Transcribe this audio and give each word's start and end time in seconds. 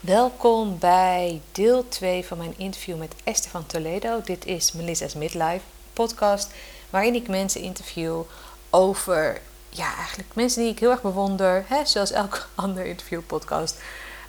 Welkom 0.00 0.78
bij 0.78 1.40
deel 1.52 1.88
2 1.88 2.24
van 2.24 2.38
mijn 2.38 2.54
interview 2.56 2.98
met 2.98 3.14
Esther 3.24 3.50
van 3.50 3.66
Toledo. 3.66 4.20
Dit 4.24 4.46
is 4.46 4.72
Melissa's 4.72 5.14
Midlife 5.14 5.64
podcast, 5.92 6.50
waarin 6.90 7.14
ik 7.14 7.28
mensen 7.28 7.60
interview 7.60 8.22
over, 8.70 9.40
ja, 9.68 9.94
eigenlijk 9.96 10.34
mensen 10.34 10.62
die 10.62 10.72
ik 10.72 10.78
heel 10.78 10.90
erg 10.90 11.02
bewonder, 11.02 11.64
hè, 11.66 11.84
zoals 11.84 12.10
elke 12.10 12.38
andere 12.54 12.88
interviewpodcast. 12.88 13.80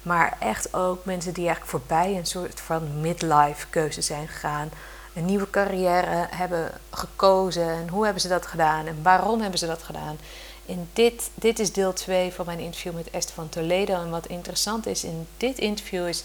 Maar 0.02 0.38
echt 0.40 0.74
ook 0.74 1.06
mensen 1.06 1.34
die 1.34 1.46
eigenlijk 1.46 1.78
voorbij 1.78 2.18
een 2.18 2.26
soort 2.26 2.60
van 2.60 3.02
midlife 3.02 3.68
keuze 3.70 4.02
zijn 4.02 4.28
gegaan. 4.28 4.72
Een 5.14 5.26
nieuwe 5.26 5.50
carrière 5.50 6.28
hebben 6.30 6.72
gekozen. 6.90 7.70
En 7.70 7.90
hoe 7.90 8.04
hebben 8.04 8.22
ze 8.22 8.28
dat 8.28 8.46
gedaan? 8.46 8.88
En 8.88 9.00
waarom 9.04 9.42
hebben 9.42 9.60
ze 9.60 9.68
dat 9.68 9.84
gedaan? 9.84 10.18
In 10.66 10.90
dit, 10.94 11.30
dit 11.36 11.60
is 11.60 11.74
deel 11.74 11.94
2 11.94 12.32
van 12.32 12.46
mijn 12.46 12.60
interview 12.60 12.94
met 12.94 13.10
Esther 13.10 13.36
van 13.36 13.50
Toledo. 13.50 13.94
En 13.94 14.10
wat 14.10 14.28
interessant 14.28 14.86
is 14.86 15.04
in 15.04 15.28
dit 15.38 15.60
interview 15.60 16.08
is 16.08 16.24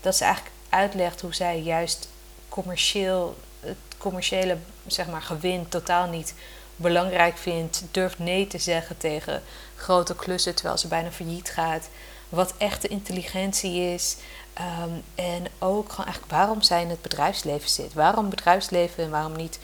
dat 0.00 0.16
ze 0.16 0.24
eigenlijk 0.24 0.54
uitlegt 0.68 1.20
hoe 1.20 1.34
zij 1.34 1.60
juist 1.60 2.08
commercieel, 2.48 3.36
het 3.60 3.76
commerciële 3.98 4.56
zeg 4.86 5.06
maar, 5.06 5.22
gewin 5.22 5.68
totaal 5.68 6.08
niet 6.08 6.34
belangrijk 6.76 7.36
vindt. 7.36 7.84
Durft 7.90 8.18
nee 8.18 8.46
te 8.46 8.58
zeggen 8.58 8.96
tegen 8.96 9.42
grote 9.76 10.14
klussen 10.14 10.54
terwijl 10.54 10.78
ze 10.78 10.88
bijna 10.88 11.10
failliet 11.10 11.50
gaat. 11.50 11.88
Wat 12.28 12.54
echte 12.56 12.88
intelligentie 12.88 13.80
is. 13.94 14.16
Ehm, 14.52 14.90
en 15.14 15.46
ook 15.58 15.90
gewoon 15.90 16.06
eigenlijk 16.06 16.32
waarom 16.32 16.62
zij 16.62 16.82
in 16.82 16.90
het 16.90 17.02
bedrijfsleven 17.02 17.70
zit. 17.70 17.92
Waarom 17.94 18.28
bedrijfsleven 18.28 19.04
en 19.04 19.10
waarom 19.10 19.36
niet 19.36 19.58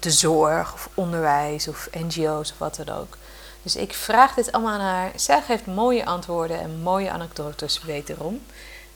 de 0.00 0.10
zorg 0.10 0.72
of 0.72 0.88
onderwijs 0.94 1.68
of 1.68 1.88
NGO's 1.92 2.50
of 2.50 2.58
wat 2.58 2.76
dan 2.76 2.88
ook. 2.96 3.16
Dus 3.62 3.76
ik 3.76 3.92
vraag 3.92 4.34
dit 4.34 4.52
allemaal 4.52 4.72
aan 4.72 4.80
haar. 4.80 5.12
Zij 5.16 5.42
geeft 5.42 5.66
mooie 5.66 6.04
antwoorden 6.06 6.60
en 6.60 6.80
mooie 6.82 7.10
anekdotes 7.10 7.82
wederom. 7.82 8.40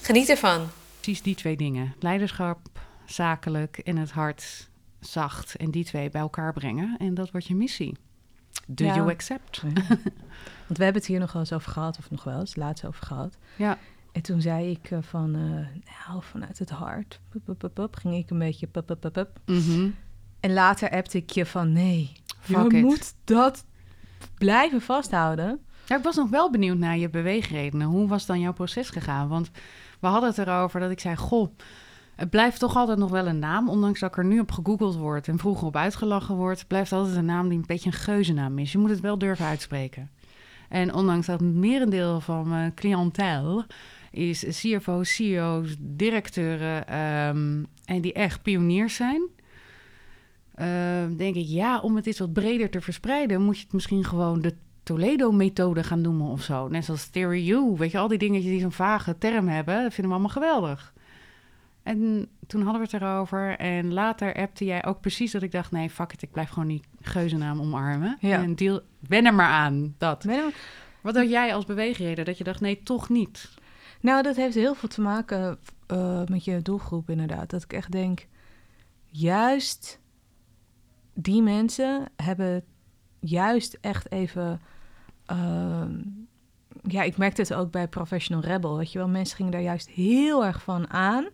Geniet 0.00 0.28
ervan. 0.28 0.68
Precies 1.00 1.22
die 1.22 1.34
twee 1.34 1.56
dingen. 1.56 1.94
Leiderschap, 1.98 2.58
zakelijk 3.06 3.78
en 3.78 3.96
het 3.96 4.10
hart 4.10 4.68
zacht. 5.00 5.56
En 5.56 5.70
die 5.70 5.84
twee 5.84 6.10
bij 6.10 6.20
elkaar 6.20 6.52
brengen. 6.52 6.96
En 6.98 7.14
dat 7.14 7.30
wordt 7.30 7.46
je 7.46 7.54
missie. 7.54 7.96
Do 8.66 8.84
Ja. 8.84 8.94
you 8.94 9.10
accept? 9.10 9.62
Want 10.66 10.78
we 10.78 10.84
hebben 10.84 11.02
het 11.02 11.06
hier 11.06 11.18
nog 11.18 11.32
wel 11.32 11.42
eens 11.42 11.52
over 11.52 11.72
gehad, 11.72 11.98
of 11.98 12.10
nog 12.10 12.24
wel 12.24 12.38
eens, 12.40 12.56
laatst 12.56 12.84
over 12.86 13.06
gehad. 13.06 13.36
Ja. 13.56 13.78
En 14.12 14.22
toen 14.22 14.40
zei 14.40 14.70
ik 14.70 14.90
eh, 14.90 14.98
van, 15.00 15.34
eh, 15.34 15.82
nou, 16.08 16.22
vanuit 16.22 16.58
het 16.58 16.70
hart, 16.70 17.20
pup, 17.28 17.44
pup, 17.44 17.58
pup, 17.58 17.74
pup, 17.74 17.96
ging 17.96 18.14
ik 18.14 18.30
een 18.30 18.38
beetje 18.38 18.66
pup, 18.66 18.86
pup, 18.86 19.00
pup, 19.00 19.12
pup. 19.12 19.38
Mhm. 19.46 19.88
En 20.40 20.52
later 20.52 20.90
appte 20.90 21.18
ik 21.18 21.30
je 21.30 21.46
van, 21.46 21.72
nee, 21.72 22.12
Fuck 22.40 22.70
je 22.72 22.76
it. 22.78 22.82
moet 22.84 23.14
dat 23.24 23.64
blijven 24.38 24.80
vasthouden. 24.80 25.60
Ja, 25.86 25.96
ik 25.96 26.02
was 26.02 26.16
nog 26.16 26.30
wel 26.30 26.50
benieuwd 26.50 26.78
naar 26.78 26.98
je 26.98 27.10
beweegredenen. 27.10 27.86
Hoe 27.86 28.08
was 28.08 28.26
dan 28.26 28.40
jouw 28.40 28.52
proces 28.52 28.90
gegaan? 28.90 29.28
Want 29.28 29.50
we 30.00 30.06
hadden 30.06 30.28
het 30.28 30.38
erover 30.38 30.80
dat 30.80 30.90
ik 30.90 31.00
zei: 31.00 31.16
Goh, 31.16 31.56
het 32.16 32.30
blijft 32.30 32.58
toch 32.58 32.76
altijd 32.76 32.98
nog 32.98 33.10
wel 33.10 33.26
een 33.26 33.38
naam. 33.38 33.68
Ondanks 33.68 34.00
dat 34.00 34.10
ik 34.10 34.16
er 34.16 34.24
nu 34.24 34.40
op 34.40 34.50
gegoogeld 34.50 34.96
word 34.96 35.28
en 35.28 35.38
vroeger 35.38 35.66
op 35.66 35.76
uitgelachen 35.76 36.34
wordt, 36.34 36.66
blijft 36.66 36.92
altijd 36.92 37.16
een 37.16 37.24
naam 37.24 37.48
die 37.48 37.58
een 37.58 37.64
beetje 37.66 37.90
een 37.90 37.96
geuzennaam 37.96 38.58
is. 38.58 38.72
Je 38.72 38.78
moet 38.78 38.90
het 38.90 39.00
wel 39.00 39.18
durven 39.18 39.46
uitspreken. 39.46 40.10
En 40.68 40.94
ondanks 40.94 41.26
dat 41.26 41.40
het 41.40 41.54
merendeel 41.54 42.20
van 42.20 42.48
mijn 42.48 42.74
cliëntel 42.74 43.64
is 44.10 44.44
CFO's, 44.48 45.14
CEO's, 45.14 45.76
directeuren 45.78 46.86
ehm, 46.86 47.62
en 47.84 48.00
die 48.00 48.12
echt 48.12 48.42
pioniers 48.42 48.94
zijn. 48.94 49.22
Ehm, 50.54 51.16
denk 51.16 51.34
ik, 51.34 51.46
ja, 51.46 51.80
om 51.80 51.96
het 51.96 52.06
eens 52.06 52.18
wat 52.18 52.32
breder 52.32 52.70
te 52.70 52.80
verspreiden, 52.80 53.42
moet 53.42 53.56
je 53.58 53.62
het 53.64 53.72
misschien 53.72 54.04
gewoon 54.04 54.40
de 54.40 54.54
Toledo-methode 54.82 55.82
gaan 55.84 56.00
noemen 56.00 56.26
of 56.26 56.42
zo. 56.42 56.68
Net 56.68 56.84
zoals 56.84 57.06
Theory 57.08 57.50
U, 57.50 57.74
weet 57.76 57.90
je, 57.90 57.98
al 57.98 58.08
die 58.08 58.18
dingetjes 58.18 58.50
die 58.50 58.60
zo'n 58.60 58.72
vage 58.72 59.18
term 59.18 59.48
hebben, 59.48 59.74
dat 59.82 59.92
vinden 59.94 60.04
we 60.04 60.10
allemaal 60.18 60.28
geweldig. 60.42 60.92
En 61.82 62.28
toen 62.46 62.62
hadden 62.62 62.80
we 62.82 62.88
het 62.90 63.02
erover 63.02 63.56
en 63.58 63.92
later 63.92 64.34
appte 64.34 64.64
jij 64.64 64.84
ook 64.84 65.00
precies 65.00 65.32
dat 65.32 65.42
ik 65.42 65.50
dacht, 65.52 65.70
nee, 65.70 65.90
fuck 65.90 66.12
it, 66.12 66.22
ik 66.22 66.30
blijf 66.32 66.48
gewoon 66.48 66.68
die 66.68 66.82
geuzennaam 67.00 67.60
omarmen. 67.60 68.16
Ja. 68.20 68.42
En 68.42 68.54
deal, 68.54 68.80
wen 69.08 69.26
er 69.26 69.34
maar 69.34 69.48
aan, 69.50 69.94
dat. 69.98 70.24
Ben 70.26 70.34
je- 70.36 70.52
Wat 71.00 71.16
had 71.16 71.28
jij 71.30 71.54
als 71.54 71.64
beweegreden 71.64 72.24
dat 72.24 72.38
je 72.38 72.44
dacht, 72.44 72.60
nee, 72.60 72.82
toch 72.82 73.08
niet? 73.08 73.50
Nou, 74.00 74.22
dat 74.22 74.36
heeft 74.36 74.54
heel 74.54 74.74
veel 74.74 74.88
te 74.88 75.00
maken 75.00 75.58
eh, 75.86 76.22
met 76.26 76.44
je 76.44 76.62
doelgroep 76.62 77.10
inderdaad. 77.10 77.50
Dat 77.50 77.62
ik 77.62 77.72
echt 77.72 77.92
denk, 77.92 78.26
juist 79.10 80.00
die 81.14 81.42
mensen 81.42 82.04
hebben 82.16 82.64
juist 83.20 83.78
echt 83.80 84.12
even... 84.12 84.60
ehm, 85.26 86.00
ja, 86.82 87.02
ik 87.02 87.16
merkte 87.16 87.40
het 87.40 87.54
ook 87.54 87.70
bij 87.70 87.88
Professional 87.88 88.44
Rebel, 88.44 88.76
weet 88.76 88.92
je 88.92 88.98
wel. 88.98 89.08
Mensen 89.08 89.36
gingen 89.36 89.52
daar 89.52 89.60
juist 89.60 89.88
heel 89.88 90.44
erg 90.44 90.62
van 90.62 90.90
aan, 90.90 91.26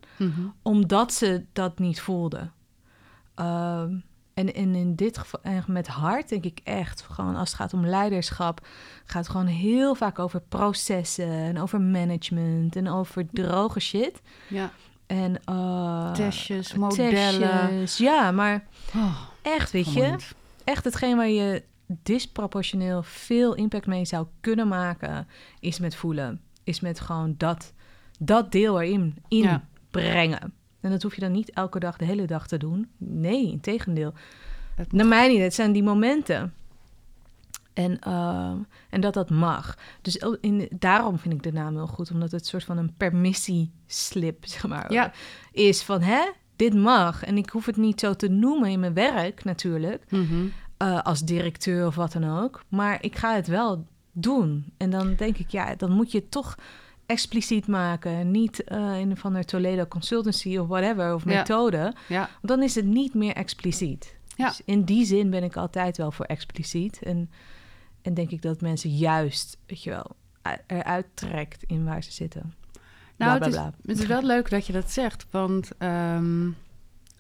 omdat 0.63 1.13
ze 1.13 1.45
dat 1.53 1.79
niet 1.79 2.01
voelden. 2.01 2.53
Ehm, 3.35 3.99
en, 4.35 4.55
en 4.55 4.75
in 4.75 4.95
dit 4.95 5.19
geval, 5.19 5.41
en 5.43 5.65
met 5.67 5.87
hart 5.87 6.29
denk 6.29 6.45
ik 6.45 6.61
echt, 6.65 7.03
gewoon 7.03 7.37
als 7.37 7.49
het 7.49 7.59
gaat 7.59 7.73
om 7.73 7.87
leiderschap, 7.87 8.67
gaat 9.05 9.23
het 9.23 9.31
gewoon 9.31 9.47
heel 9.47 9.95
vaak 9.95 10.19
over 10.19 10.41
processen 10.41 11.31
en 11.31 11.59
over 11.59 11.81
management 11.81 12.77
en 12.77 12.89
over 12.89 13.27
droge 13.33 13.81
shit. 13.81 14.23
Ja, 14.49 14.71
En 15.10 15.44
eh, 15.44 16.12
testjes, 16.12 16.75
modellen. 16.75 17.69
testjes, 17.69 17.97
ja, 17.97 18.31
maar 18.31 18.66
Oh, 18.94 19.21
echt, 19.43 19.71
weet 19.71 19.93
je, 19.93 20.16
echt 20.65 20.84
hetgeen 20.84 21.16
waar 21.16 21.28
je 21.28 21.62
disproportioneel 22.03 23.03
veel 23.03 23.54
impact 23.54 23.87
mee 23.87 24.04
zou 24.04 24.26
kunnen 24.41 24.69
maken, 24.69 25.28
is 25.60 25.78
met 25.78 25.94
voelen. 25.94 26.41
Is 26.65 26.81
met 26.81 27.00
gewoon 27.00 27.34
dat, 27.37 27.72
dat 28.19 28.53
deel 28.53 28.81
erin 28.81 29.16
inbrengen. 29.28 30.53
En 30.81 30.91
dat 30.91 31.03
hoef 31.03 31.15
je 31.15 31.20
dan 31.20 31.32
niet 31.32 31.50
elke 31.50 31.78
dag, 31.78 31.97
de 31.97 32.04
hele 32.04 32.26
dag 32.26 32.47
te 32.47 32.56
doen. 32.56 32.88
Nee, 32.97 33.50
in 33.50 33.60
tegendeel. 33.60 34.12
Het 34.75 34.93
Naar 34.93 35.06
mij 35.06 35.28
niet, 35.28 35.41
het 35.41 35.54
zijn 35.54 35.72
die 35.72 35.82
momenten. 35.82 36.54
En, 37.83 37.99
eh, 37.99 38.53
en 38.91 39.01
dat 39.01 39.15
dat 39.15 39.31
mag. 39.31 39.77
Dus 40.03 40.17
in, 40.41 40.69
daarom 40.79 41.19
vind 41.19 41.35
ik 41.35 41.43
de 41.43 41.53
naam 41.53 41.75
heel 41.75 41.87
goed, 41.87 42.11
omdat 42.11 42.31
het 42.31 42.41
een 42.41 42.47
soort 42.47 42.65
van 42.65 42.79
een 42.79 42.95
permissieslip 42.97 44.47
zeg 44.55 44.67
maar, 44.69 44.93
Ja. 44.93 45.13
is 45.53 45.83
van 45.83 46.01
hè, 46.03 46.21
dit 46.57 46.75
mag. 46.75 47.25
En 47.25 47.37
ik 47.37 47.51
hoef 47.51 47.67
het 47.67 47.77
niet 47.77 48.01
zo 48.01 48.15
te 48.15 48.29
noemen 48.29 48.71
in 48.71 48.81
mijn 48.81 48.95
werk 48.95 49.45
natuurlijk, 49.45 50.05
Mhm. 50.11 50.47
eh, 50.77 51.03
als 51.03 51.21
directeur 51.25 51.87
of 51.87 51.95
wat 51.95 52.13
dan 52.13 52.39
ook. 52.43 52.65
Maar 52.69 52.99
ik 53.03 53.17
ga 53.17 53.35
het 53.35 53.47
wel 53.47 53.87
doen. 54.12 54.73
En 54.77 54.91
dan 54.91 55.15
denk 55.15 55.37
ik, 55.39 55.51
ja, 55.51 55.75
dan 55.75 55.91
moet 55.93 56.12
je 56.12 56.19
het 56.19 56.31
toch 56.31 56.55
expliciet 57.07 57.67
maken. 57.67 58.31
Niet 58.31 58.65
eh, 58.65 58.99
in 58.99 59.17
van 59.17 59.33
de 59.33 59.45
Toledo 59.45 59.87
Consultancy 59.87 60.57
of 60.57 60.69
whatever, 60.69 61.15
of 61.15 61.25
Ja. 61.25 61.37
methode. 61.37 61.95
Ja, 62.09 62.19
Want 62.19 62.29
dan 62.43 62.62
is 62.62 62.75
het 62.75 62.85
niet 62.85 63.15
meer 63.15 63.35
expliciet. 63.35 64.19
Ja. 64.37 64.49
Dus 64.49 64.61
in 64.65 64.83
die 64.85 65.05
zin 65.05 65.31
ben 65.31 65.43
ik 65.43 65.57
altijd 65.57 65.97
wel 65.97 66.11
voor 66.12 66.25
expliciet. 66.27 67.03
En, 67.03 67.31
en 68.03 68.15
denk 68.15 68.31
ik 68.31 68.43
dat 68.43 68.61
mensen 68.61 68.91
juist, 68.91 69.59
weet 69.66 69.83
je 69.83 69.91
wel, 69.91 70.16
eruit 70.66 71.06
trekt 71.15 71.62
in 71.62 71.84
waar 71.84 72.03
ze 72.03 72.12
zitten. 72.12 72.55
Nou, 73.16 73.38
Bla, 73.38 73.47
het, 73.47 73.55
bla, 73.56 73.66
is, 73.66 73.91
het 73.91 73.99
is 73.99 74.06
wel 74.06 74.22
leuk 74.22 74.50
dat 74.50 74.66
je 74.66 74.72
dat 74.72 74.91
zegt. 74.91 75.27
Want 75.31 75.71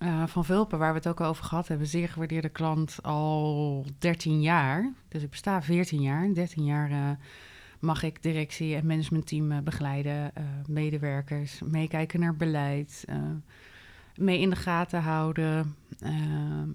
eh, 0.00 0.24
Van 0.26 0.44
Vulpen, 0.44 0.78
waar 0.78 0.90
we 0.92 0.98
het 0.98 1.08
ook 1.08 1.20
over 1.20 1.44
gehad 1.44 1.68
hebben, 1.68 1.86
zeer 1.86 2.08
gewaardeerde 2.08 2.48
klant 2.48 2.98
al 3.02 3.84
13 3.98 4.40
jaar. 4.42 4.92
Dus 5.08 5.22
ik 5.22 5.30
besta 5.30 5.62
14 5.62 6.02
jaar. 6.02 6.34
13 6.34 6.64
jaar 6.64 6.90
eh, 6.90 7.10
mag 7.80 8.02
ik 8.02 8.22
directie 8.22 8.74
en 8.74 8.86
managementteam 8.86 9.52
eh, 9.52 9.58
begeleiden, 9.58 10.32
medewerkers, 10.66 11.60
meekijken 11.64 12.20
naar 12.20 12.36
beleid. 12.36 13.04
Mee 14.20 14.40
in 14.40 14.50
de 14.50 14.56
gaten 14.56 15.02
houden. 15.02 15.74
Eh, 16.00 16.12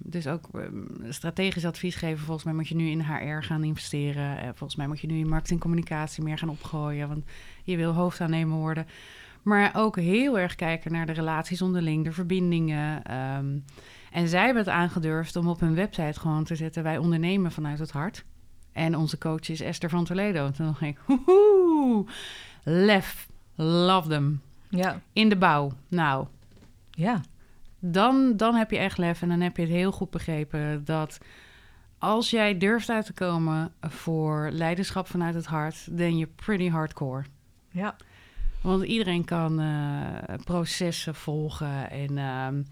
dus 0.02 0.26
ook 0.26 0.48
eh, 0.52 0.62
strategisch 1.08 1.64
advies 1.64 1.94
geven. 1.94 2.24
Volgens 2.24 2.44
mij 2.44 2.54
moet 2.54 2.68
je 2.68 2.74
nu 2.74 2.88
in 2.88 3.00
HR 3.00 3.42
gaan 3.42 3.64
investeren. 3.64 4.38
Eh, 4.38 4.44
volgens 4.44 4.76
mij 4.76 4.86
moet 4.86 5.00
je 5.00 5.06
nu 5.06 5.18
in 5.18 5.28
marketing 5.28 5.60
en 5.60 5.66
communicatie 5.66 6.22
meer 6.22 6.38
gaan 6.38 6.48
opgooien. 6.48 7.08
Want 7.08 7.24
je 7.64 7.76
wil 7.76 7.92
hoofdaannemer 7.92 8.58
worden. 8.58 8.86
Maar 9.42 9.70
ook 9.74 9.96
heel 9.96 10.38
erg 10.38 10.54
kijken 10.54 10.92
naar 10.92 11.06
de 11.06 11.12
relaties 11.12 11.62
onderling, 11.62 12.04
de 12.04 12.12
verbindingen. 12.12 13.04
ehm. 13.04 13.58
en 14.12 14.28
zij 14.28 14.44
hebben 14.44 14.62
het 14.62 14.72
aangedurfd 14.72 15.36
om 15.36 15.48
op 15.48 15.60
hun 15.60 15.74
website 15.74 16.20
gewoon 16.20 16.44
te 16.44 16.54
zetten... 16.56 16.82
wij 16.82 16.98
ondernemen 16.98 17.52
vanuit 17.52 17.78
het 17.78 17.90
hart. 17.90 18.24
En 18.72 18.96
onze 18.96 19.18
coach 19.18 19.48
is 19.48 19.60
Esther 19.60 19.90
van 19.90 20.04
Toledo. 20.04 20.50
Toen 20.50 20.66
dacht 20.66 20.80
ik, 20.80 20.98
hoehoe, 21.04 22.06
lef, 22.62 23.28
love 23.54 24.08
them. 24.08 24.40
Ja, 24.68 25.00
In 25.12 25.28
de 25.28 25.36
bouw, 25.36 25.72
nou, 25.88 26.26
ja, 26.90 27.20
dan, 27.92 28.36
dan 28.36 28.54
heb 28.54 28.70
je 28.70 28.78
echt 28.78 28.98
lef 28.98 29.22
en 29.22 29.28
dan 29.28 29.40
heb 29.40 29.56
je 29.56 29.62
het 29.62 29.70
heel 29.70 29.92
goed 29.92 30.10
begrepen 30.10 30.84
dat 30.84 31.18
als 31.98 32.30
jij 32.30 32.58
durft 32.58 32.90
uit 32.90 33.06
te 33.06 33.12
komen 33.12 33.72
voor 33.80 34.48
leiderschap 34.52 35.08
vanuit 35.08 35.34
het 35.34 35.46
hart, 35.46 35.96
dan 35.98 36.18
je 36.18 36.26
pretty 36.26 36.68
hardcore. 36.68 37.24
ja. 37.70 37.96
Want 38.60 38.84
iedereen 38.84 39.24
kan 39.24 39.60
eh, 39.60 40.34
processen 40.44 41.14
volgen 41.14 41.90
en 41.90 42.18
ehm, 42.18 42.62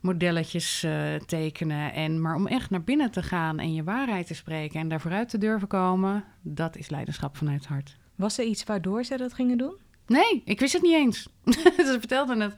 modelletjes 0.00 0.82
eh, 0.82 1.14
tekenen. 1.14 1.92
En, 1.92 2.20
maar 2.20 2.34
om 2.34 2.46
echt 2.46 2.70
naar 2.70 2.82
binnen 2.82 3.10
te 3.10 3.22
gaan 3.22 3.58
en 3.58 3.74
je 3.74 3.84
waarheid 3.84 4.26
te 4.26 4.34
spreken 4.34 4.80
en 4.80 4.88
daar 4.88 5.00
vooruit 5.00 5.28
te 5.28 5.38
durven 5.38 5.68
komen, 5.68 6.24
dat 6.42 6.76
is 6.76 6.88
leiderschap 6.88 7.36
vanuit 7.36 7.58
het 7.58 7.68
hart. 7.68 7.96
Was 8.14 8.38
er 8.38 8.44
iets 8.44 8.64
waardoor 8.64 9.04
ze 9.04 9.16
dat 9.16 9.34
gingen 9.34 9.58
doen? 9.58 9.76
Nee, 10.06 10.42
ik 10.44 10.60
wist 10.60 10.72
het 10.72 10.82
niet 10.82 10.94
eens. 10.94 11.28
Ze 11.86 11.96
vertelde 11.98 12.42
het. 12.42 12.54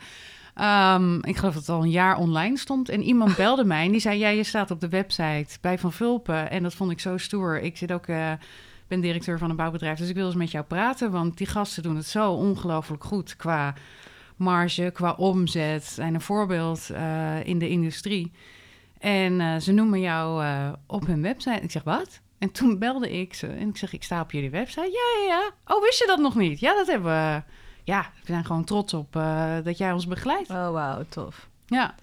Ehm, 0.54 1.14
ik 1.14 1.36
geloof 1.36 1.54
dat 1.54 1.66
het 1.66 1.76
al 1.76 1.82
een 1.82 1.90
jaar 1.90 2.16
online 2.16 2.58
stond. 2.58 2.88
En 2.88 3.02
iemand 3.02 3.36
belde 3.36 3.64
mij 3.64 3.84
en 3.84 3.90
die 3.90 4.00
zei... 4.00 4.18
ja, 4.18 4.28
je 4.28 4.44
staat 4.44 4.70
op 4.70 4.80
de 4.80 4.88
website 4.88 5.58
bij 5.60 5.78
Van 5.78 5.92
Vulpen. 5.92 6.50
En 6.50 6.62
dat 6.62 6.74
vond 6.74 6.90
ik 6.90 7.00
zo 7.00 7.16
stoer. 7.16 7.60
Ik 7.60 7.76
zit 7.76 7.92
ook, 7.92 8.06
uh, 8.06 8.32
ben 8.88 9.00
directeur 9.00 9.38
van 9.38 9.50
een 9.50 9.56
bouwbedrijf... 9.56 9.98
dus 9.98 10.08
ik 10.08 10.14
wil 10.14 10.26
eens 10.26 10.34
met 10.34 10.50
jou 10.50 10.64
praten. 10.64 11.10
Want 11.10 11.38
die 11.38 11.46
gasten 11.46 11.82
doen 11.82 11.96
het 11.96 12.06
zo 12.06 12.32
ongelooflijk 12.32 13.04
goed... 13.04 13.36
qua 13.36 13.74
marge, 14.36 14.90
qua 14.94 15.12
omzet. 15.12 15.84
Zijn 15.84 16.14
een 16.14 16.20
voorbeeld 16.20 16.88
uh, 16.92 17.46
in 17.46 17.58
de 17.58 17.68
industrie. 17.68 18.32
En 18.98 19.40
uh, 19.40 19.56
ze 19.56 19.72
noemen 19.72 20.00
jou 20.00 20.44
op 20.86 21.06
hun 21.06 21.22
website. 21.22 21.60
Ik 21.60 21.70
zeg, 21.70 21.82
wat? 21.82 22.20
En 22.40 22.50
toen 22.50 22.78
belde 22.78 23.10
ik 23.20 23.34
ze 23.34 23.46
en 23.46 23.68
ik 23.68 23.76
zeg, 23.76 23.92
ik 23.92 24.02
sta 24.02 24.20
op 24.20 24.32
jullie 24.32 24.50
website. 24.50 24.80
Ja, 24.80 25.20
ja, 25.20 25.26
ja. 25.26 25.74
Oh, 25.74 25.82
wist 25.82 25.98
je 25.98 26.06
dat 26.06 26.18
nog 26.18 26.34
niet? 26.34 26.60
Ja, 26.60 26.74
dat 26.74 26.86
hebben 26.86 27.10
we. 27.10 27.42
Ja, 27.84 28.10
we 28.20 28.26
zijn 28.26 28.44
gewoon 28.44 28.64
trots 28.64 28.94
op 28.94 29.16
uh, 29.16 29.56
dat 29.64 29.78
jij 29.78 29.92
ons 29.92 30.06
begeleidt. 30.06 30.50
Oh, 30.50 30.70
wauw, 30.70 31.04
tof. 31.08 31.48
Ja. 31.66 31.94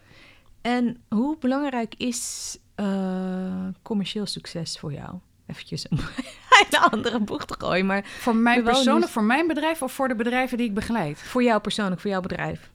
En 0.62 1.04
hoe 1.10 1.38
belangrijk 1.40 1.96
is 1.96 2.58
uh, 2.76 3.68
commercieel 3.82 4.26
succes 4.26 4.80
voor 4.80 4.94
jou? 4.94 5.16
Eventjes 5.46 5.92
een, 5.92 6.00
een 6.70 6.80
andere 6.80 7.20
boeg 7.20 7.46
te 7.46 7.56
gooien, 7.58 7.86
maar... 7.86 8.06
Voor 8.06 8.36
mij 8.36 8.64
persoonlijk, 8.64 9.12
voor 9.12 9.24
mijn 9.24 9.48
bedrijf 9.48 9.82
of 9.82 9.92
voor 9.92 10.08
de 10.08 10.16
bedrijven 10.16 10.58
die 10.58 10.68
ik 10.68 10.74
begeleid? 10.74 11.20
Voor 11.20 11.44
jou 11.44 11.62
persoonlijk, 11.62 12.02
voor 12.02 12.10
jouw 12.10 12.22
bedrijf. 12.22 12.72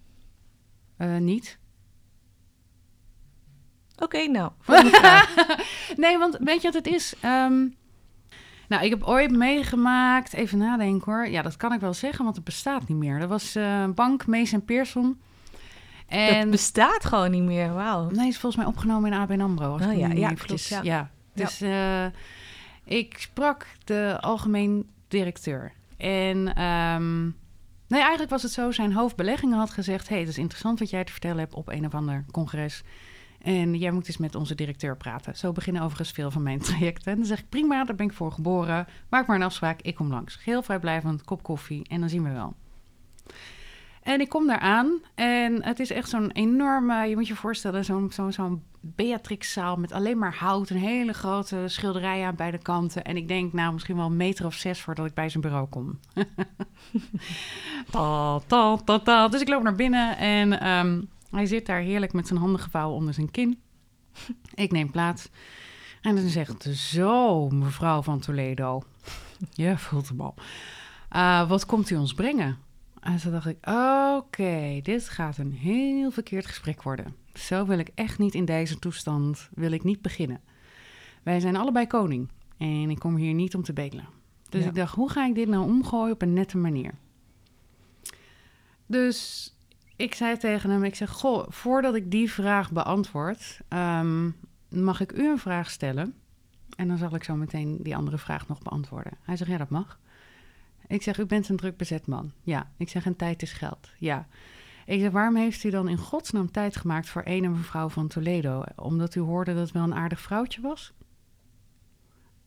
Uh, 0.99 1.17
niet. 1.17 1.59
Oké, 3.95 4.05
okay, 4.05 4.27
nou. 4.27 4.53
nee, 6.03 6.19
want 6.19 6.37
weet 6.41 6.63
je 6.63 6.71
wat 6.71 6.85
het 6.85 6.95
is? 6.95 7.15
Um, 7.25 7.77
nou, 8.73 8.85
ik 8.85 8.91
heb 8.91 9.03
ooit 9.03 9.31
meegemaakt, 9.31 10.33
even 10.33 10.59
nadenken 10.59 11.13
hoor. 11.13 11.29
Ja, 11.29 11.43
dat 11.43 11.57
kan 11.57 11.73
ik 11.73 11.81
wel 11.81 11.95
zeggen, 11.95 12.25
want 12.25 12.37
het 12.37 12.45
bestaat 12.45 12.89
niet 12.89 12.99
meer. 12.99 13.19
Dat 13.19 13.29
was 13.29 13.57
uh, 13.57 13.89
Bank 13.89 14.27
Mees 14.27 14.53
en 14.53 14.65
Pearson. 14.65 15.21
En... 16.07 16.41
Dat 16.41 16.51
bestaat 16.51 17.05
gewoon 17.05 17.31
niet 17.31 17.43
meer, 17.43 17.73
wauw. 17.73 18.11
Nee, 18.11 18.29
is 18.29 18.39
volgens 18.39 18.63
mij 18.63 18.73
opgenomen 18.73 19.13
in 19.13 19.19
ABN 19.19 19.41
AMRO. 19.41 19.75
oh 19.75 19.99
ja, 19.99 20.09
ja, 20.09 20.29
klopt, 20.29 20.67
ja. 20.67 20.81
ja. 20.83 21.11
Dus. 21.35 21.63
Uh, 21.63 22.05
ik 22.85 23.19
sprak 23.19 23.67
de 23.85 24.19
algemeen 24.21 24.91
directeur. 25.09 25.73
En 25.97 26.63
um, 26.63 27.37
nee, 27.89 28.01
eigenlijk 28.01 28.31
was 28.31 28.43
het 28.43 28.53
zo, 28.53 28.71
zijn 28.71 28.93
hoofdbeleggingen 28.93 29.59
had 29.59 29.71
gezegd... 29.71 30.09
hey, 30.09 30.19
het 30.19 30.29
is 30.29 30.39
interessant 30.39 30.79
wat 30.79 30.91
jij 30.91 31.05
te 31.05 31.13
vertellen 31.13 31.39
hebt 31.39 31.55
op 31.55 31.69
een 31.69 31.87
of 31.87 31.95
ander 31.95 32.25
congres... 32.31 32.83
En 33.43 33.75
jij 33.75 33.91
moet 33.91 34.07
eens 34.07 34.17
met 34.17 34.35
onze 34.35 34.55
directeur 34.55 34.97
praten. 34.97 35.37
Zo 35.37 35.53
beginnen 35.53 35.83
overigens 35.83 36.11
veel 36.11 36.31
van 36.31 36.43
mijn 36.43 36.59
trajecten. 36.59 37.13
En 37.13 37.19
dan 37.19 37.27
zeg 37.27 37.39
ik, 37.39 37.49
prima, 37.49 37.85
daar 37.85 37.97
ben 37.97 38.07
ik 38.07 38.13
voor 38.13 38.33
geboren. 38.33 38.87
Maak 39.09 39.27
maar 39.27 39.37
een 39.37 39.43
afspraak, 39.43 39.81
ik 39.81 39.95
kom 39.95 40.09
langs. 40.09 40.45
Heel 40.45 40.63
vrijblijvend, 40.63 41.25
kop 41.25 41.43
koffie 41.43 41.89
en 41.89 42.01
dan 42.01 42.09
zien 42.09 42.23
we 42.23 42.31
wel. 42.31 42.55
En 44.03 44.21
ik 44.21 44.29
kom 44.29 44.47
daar 44.47 44.59
aan 44.59 45.01
en 45.15 45.65
het 45.65 45.81
is 45.81 45.91
echt 45.91 46.09
zo'n 46.09 46.31
enorme... 46.31 47.09
Je 47.09 47.17
moet 47.17 47.27
je 47.27 47.35
voorstellen, 47.35 47.85
zo'n 47.85 48.11
zo'n 48.13 48.33
zo'n 48.33 48.63
Beatrixzaal 48.81 49.77
met 49.77 49.93
alleen 49.93 50.19
maar 50.19 50.35
hout. 50.35 50.71
Een 50.71 50.77
hele 50.77 51.13
grote 51.13 51.65
schilderij 51.67 52.25
aan 52.25 52.35
beide 52.35 52.59
kanten. 52.59 53.05
En 53.05 53.17
ik 53.17 53.29
denk, 53.29 53.53
nou, 53.53 53.73
misschien 53.73 53.97
wel 53.97 54.07
een 54.07 54.17
meter 54.17 54.47
of 54.47 54.55
zes 54.55 54.81
voordat 54.81 55.07
ik 55.07 55.15
bij 55.15 55.29
zijn 55.29 55.43
bureau 55.43 55.67
kom. 55.69 55.99
ta, 57.91 58.41
ta, 58.47 58.77
ta, 58.77 58.99
ta. 58.99 59.29
Dus 59.29 59.41
ik 59.41 59.49
loop 59.49 59.63
naar 59.63 59.75
binnen 59.75 60.17
en... 60.17 60.69
Um, 60.69 61.09
hij 61.33 61.47
zit 61.47 61.67
daar 61.67 61.81
heerlijk 61.81 62.13
met 62.13 62.27
zijn 62.27 62.39
handen 62.39 62.61
gevouwen 62.61 62.97
onder 62.97 63.15
zijn 63.15 63.31
kin. 63.31 63.61
Ik 64.55 64.73
neem 64.73 64.91
plaats. 64.91 65.29
En 66.01 66.17
dan 66.17 66.29
zegt 66.29 66.63
ze, 66.63 66.75
zo, 66.75 67.49
mevrouw 67.49 68.03
van 68.03 68.21
Toledo. 68.21 68.83
Je 69.51 69.79
voelt 69.79 70.09
hem 70.09 70.21
al. 70.21 70.35
Uh, 71.13 71.49
wat 71.49 71.67
komt 71.67 71.91
u 71.91 71.97
ons 71.97 72.15
brengen? 72.15 72.59
En 73.01 73.17
toen 73.17 73.33
dacht 73.33 73.47
ik, 73.47 73.69
oké, 74.17 74.81
dit 74.83 75.09
gaat 75.09 75.39
een 75.39 75.53
heel 75.53 76.11
verkeerd 76.11 76.47
gesprek 76.47 76.83
worden. 76.83 77.15
Zo 77.35 77.67
wil 77.67 77.79
ik 77.79 77.91
echt 77.95 78.19
niet 78.19 78.35
in 78.35 78.45
deze 78.45 78.79
toestand, 78.79 79.49
wil 79.55 79.73
ik 79.73 79.85
niet 79.85 80.03
beginnen. 80.03 80.41
Wij 81.23 81.41
zijn 81.41 81.57
allebei 81.57 81.87
koning 81.87 82.29
en 82.59 82.91
ik 82.91 82.99
kom 82.99 83.17
hier 83.17 83.35
niet 83.35 83.55
om 83.55 83.63
te 83.63 83.73
bedelen. 83.73 84.09
Dus 84.49 84.63
ja. 84.63 84.69
ik 84.69 84.75
dacht, 84.75 84.95
hoe 84.95 85.11
ga 85.11 85.27
ik 85.27 85.35
dit 85.35 85.49
nou 85.49 85.65
omgooien 85.65 86.13
op 86.13 86.23
een 86.23 86.33
nette 86.33 86.57
manier? 86.57 86.95
Dus 88.87 89.51
ik 89.97 90.15
zei 90.15 90.37
tegen 90.37 90.71
hem, 90.71 90.85
ik 90.85 90.95
zeg, 90.95 91.11
goh, 91.11 91.47
voordat 91.49 91.95
ik 91.95 92.11
die 92.11 92.33
vraag 92.33 92.73
beantwoord, 92.73 93.61
um, 93.69 94.37
mag 94.69 95.01
ik 95.01 95.13
u 95.13 95.29
een 95.31 95.39
vraag 95.39 95.71
stellen? 95.71 96.15
En 96.77 96.89
dan 96.89 96.99
zal 96.99 97.15
ik 97.15 97.25
zo 97.25 97.35
meteen 97.35 97.79
die 97.83 97.97
andere 97.97 98.19
vraag 98.19 98.49
nog 98.49 98.63
beantwoorden. 98.63 99.13
Hij 99.23 99.37
zegt, 99.37 99.51
ja, 99.51 99.59
dat 99.59 99.71
mag. 99.71 99.99
Ik 100.87 101.03
zeg, 101.03 101.19
u 101.19 101.27
bent 101.27 101.49
een 101.49 101.57
druk 101.57 101.77
bezet 101.77 102.07
man. 102.07 102.33
Ja. 102.43 102.71
Ik 102.77 102.89
zeg, 102.89 103.07
en 103.07 103.17
tijd 103.17 103.43
is 103.43 103.53
geld. 103.53 103.91
Ja. 103.99 104.27
Ik 104.87 105.01
zeg, 105.01 105.11
waarom 105.11 105.37
heeft 105.37 105.65
u 105.65 105.71
dan 105.71 105.89
in 105.89 105.97
godsnaam 105.97 106.51
tijd 106.51 106.77
gemaakt 106.77 107.09
voor 107.09 107.23
een 107.25 107.51
mevrouw 107.51 107.89
van 107.89 108.09
Toledo? 108.09 108.63
Omdat 108.77 109.15
u 109.15 109.21
hoorde 109.21 109.53
dat 109.53 109.63
het 109.63 109.73
wel 109.73 109.83
een 109.83 109.95
aardig 109.95 110.21
vrouwtje 110.21 110.61
was? 110.61 110.93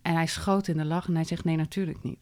En 0.01 0.13
hij 0.13 0.27
schoot 0.27 0.68
in 0.68 0.77
de 0.77 0.86
lach 0.86 1.07
en 1.07 1.15
hij 1.15 1.24
zegt: 1.24 1.44
Nee, 1.44 1.56
natuurlijk 1.56 2.03
niet. 2.03 2.19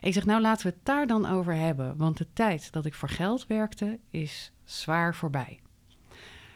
Ik 0.00 0.12
zeg: 0.12 0.24
Nou, 0.24 0.40
laten 0.40 0.66
we 0.66 0.72
het 0.72 0.84
daar 0.84 1.06
dan 1.06 1.26
over 1.26 1.54
hebben. 1.54 1.96
Want 1.96 2.16
de 2.16 2.26
tijd 2.32 2.72
dat 2.72 2.86
ik 2.86 2.94
voor 2.94 3.08
geld 3.08 3.46
werkte 3.46 3.98
is 4.10 4.52
zwaar 4.66 5.14
voorbij. 5.14 5.60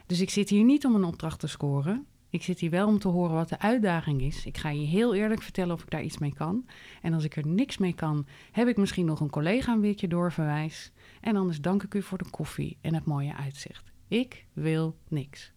Dus 0.05 0.19
ik 0.19 0.29
zit 0.29 0.49
hier 0.49 0.63
niet 0.63 0.85
om 0.85 0.95
een 0.95 1.03
opdracht 1.03 1.39
te 1.39 1.47
scoren. 1.47 2.05
Ik 2.29 2.43
zit 2.43 2.59
hier 2.59 2.69
wel 2.69 2.87
om 2.87 2.99
te 2.99 3.07
horen 3.07 3.35
wat 3.35 3.49
de 3.49 3.59
uitdaging 3.59 4.21
is. 4.21 4.45
Ik 4.45 4.57
ga 4.57 4.69
je 4.69 4.85
heel 4.85 5.15
eerlijk 5.15 5.41
vertellen 5.41 5.75
of 5.75 5.81
ik 5.81 5.89
daar 5.89 6.03
iets 6.03 6.17
mee 6.17 6.33
kan. 6.33 6.65
En 7.01 7.13
als 7.13 7.23
ik 7.23 7.35
er 7.35 7.47
niks 7.47 7.77
mee 7.77 7.93
kan, 7.93 8.25
heb 8.51 8.67
ik 8.67 8.77
misschien 8.77 9.05
nog 9.05 9.19
een 9.19 9.29
collega 9.29 9.73
een 9.73 9.81
beetje 9.81 10.07
doorverwijs. 10.07 10.91
En 11.21 11.35
anders 11.35 11.61
dank 11.61 11.83
ik 11.83 11.93
u 11.93 12.01
voor 12.01 12.17
de 12.17 12.29
koffie 12.29 12.77
en 12.81 12.93
het 12.93 13.05
mooie 13.05 13.35
uitzicht. 13.35 13.91
Ik 14.07 14.45
wil 14.53 14.95
niks. 15.07 15.51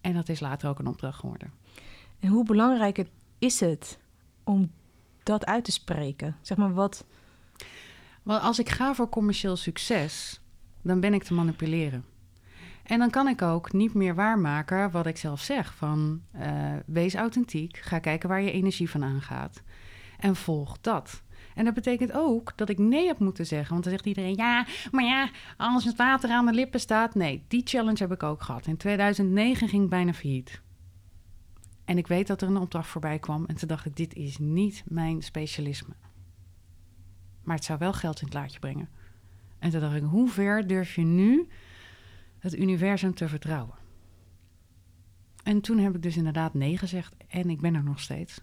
En 0.00 0.14
dat 0.14 0.28
is 0.28 0.40
later 0.40 0.68
ook 0.68 0.78
een 0.78 0.86
opdracht 0.86 1.18
geworden. 1.18 1.52
En 2.18 2.28
hoe 2.28 2.44
belangrijk 2.44 3.04
is 3.38 3.60
het 3.60 3.98
om 4.44 4.70
dat 5.22 5.46
uit 5.46 5.64
te 5.64 5.72
spreken? 5.72 6.36
Zeg 6.42 6.56
maar 6.56 6.74
wat. 6.74 7.06
Wel, 8.26 8.38
als 8.38 8.58
ik 8.58 8.68
ga 8.68 8.94
voor 8.94 9.08
commercieel 9.08 9.56
succes, 9.56 10.40
dan 10.82 11.00
ben 11.00 11.14
ik 11.14 11.22
te 11.22 11.34
manipuleren. 11.34 12.04
En 12.82 12.98
dan 12.98 13.10
kan 13.10 13.28
ik 13.28 13.42
ook 13.42 13.72
niet 13.72 13.94
meer 13.94 14.14
waarmaken 14.14 14.90
wat 14.90 15.06
ik 15.06 15.16
zelf 15.16 15.40
zeg. 15.40 15.74
Van 15.74 16.22
uh, 16.36 16.72
wees 16.86 17.14
authentiek, 17.14 17.76
ga 17.76 17.98
kijken 17.98 18.28
waar 18.28 18.42
je 18.42 18.50
energie 18.50 18.90
van 18.90 19.04
aangaat. 19.04 19.62
En 20.18 20.36
volg 20.36 20.78
dat. 20.80 21.22
En 21.54 21.64
dat 21.64 21.74
betekent 21.74 22.12
ook 22.12 22.52
dat 22.56 22.68
ik 22.68 22.78
nee 22.78 23.06
heb 23.06 23.18
moeten 23.18 23.46
zeggen. 23.46 23.70
Want 23.72 23.82
dan 23.82 23.92
zegt 23.92 24.06
iedereen, 24.06 24.36
ja, 24.36 24.66
maar 24.90 25.04
ja, 25.04 25.30
als 25.56 25.84
het 25.84 25.96
water 25.96 26.30
aan 26.30 26.46
de 26.46 26.52
lippen 26.52 26.80
staat. 26.80 27.14
Nee, 27.14 27.44
die 27.48 27.62
challenge 27.64 27.98
heb 28.02 28.12
ik 28.12 28.22
ook 28.22 28.42
gehad. 28.42 28.66
In 28.66 28.76
2009 28.76 29.68
ging 29.68 29.82
ik 29.82 29.90
bijna 29.90 30.14
failliet. 30.14 30.60
En 31.84 31.98
ik 31.98 32.06
weet 32.06 32.26
dat 32.26 32.42
er 32.42 32.48
een 32.48 32.56
opdracht 32.56 32.88
voorbij 32.88 33.18
kwam. 33.18 33.44
En 33.46 33.56
toen 33.56 33.68
dacht 33.68 33.86
ik, 33.86 33.96
dit 33.96 34.14
is 34.14 34.38
niet 34.38 34.82
mijn 34.86 35.22
specialisme. 35.22 35.94
Maar 37.46 37.56
het 37.56 37.64
zou 37.64 37.78
wel 37.78 37.92
geld 37.92 38.20
in 38.20 38.24
het 38.24 38.34
laadje 38.34 38.58
brengen. 38.58 38.88
En 39.58 39.70
toen 39.70 39.80
dacht 39.80 39.96
ik, 39.96 40.02
hoe 40.02 40.28
ver 40.28 40.66
durf 40.66 40.94
je 40.94 41.02
nu 41.02 41.48
het 42.38 42.56
universum 42.56 43.14
te 43.14 43.28
vertrouwen? 43.28 43.74
En 45.42 45.60
toen 45.60 45.78
heb 45.78 45.94
ik 45.94 46.02
dus 46.02 46.16
inderdaad 46.16 46.54
nee 46.54 46.78
gezegd. 46.78 47.14
En 47.28 47.50
ik 47.50 47.60
ben 47.60 47.74
er 47.74 47.82
nog 47.82 48.00
steeds. 48.00 48.40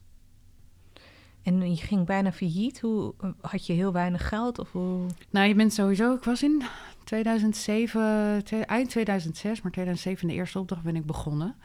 En 1.41 1.69
je 1.69 1.77
ging 1.77 2.05
bijna 2.05 2.31
failliet. 2.31 2.79
Hoe 2.79 3.13
had 3.41 3.65
je 3.65 3.73
heel 3.73 3.91
weinig 3.91 4.27
geld? 4.27 4.59
Of 4.59 4.71
hoe? 4.71 5.05
Nou, 5.29 5.47
je 5.47 5.55
bent 5.55 5.73
sowieso. 5.73 6.13
Ik 6.13 6.23
was 6.23 6.43
in 6.43 6.63
2007, 7.03 8.43
eind 8.65 8.89
2006, 8.89 9.61
maar 9.61 9.71
2007 9.71 10.27
de 10.27 10.33
eerste 10.33 10.59
opdracht 10.59 10.83
ben 10.83 10.95
ik 10.95 11.05
begonnen. 11.05 11.55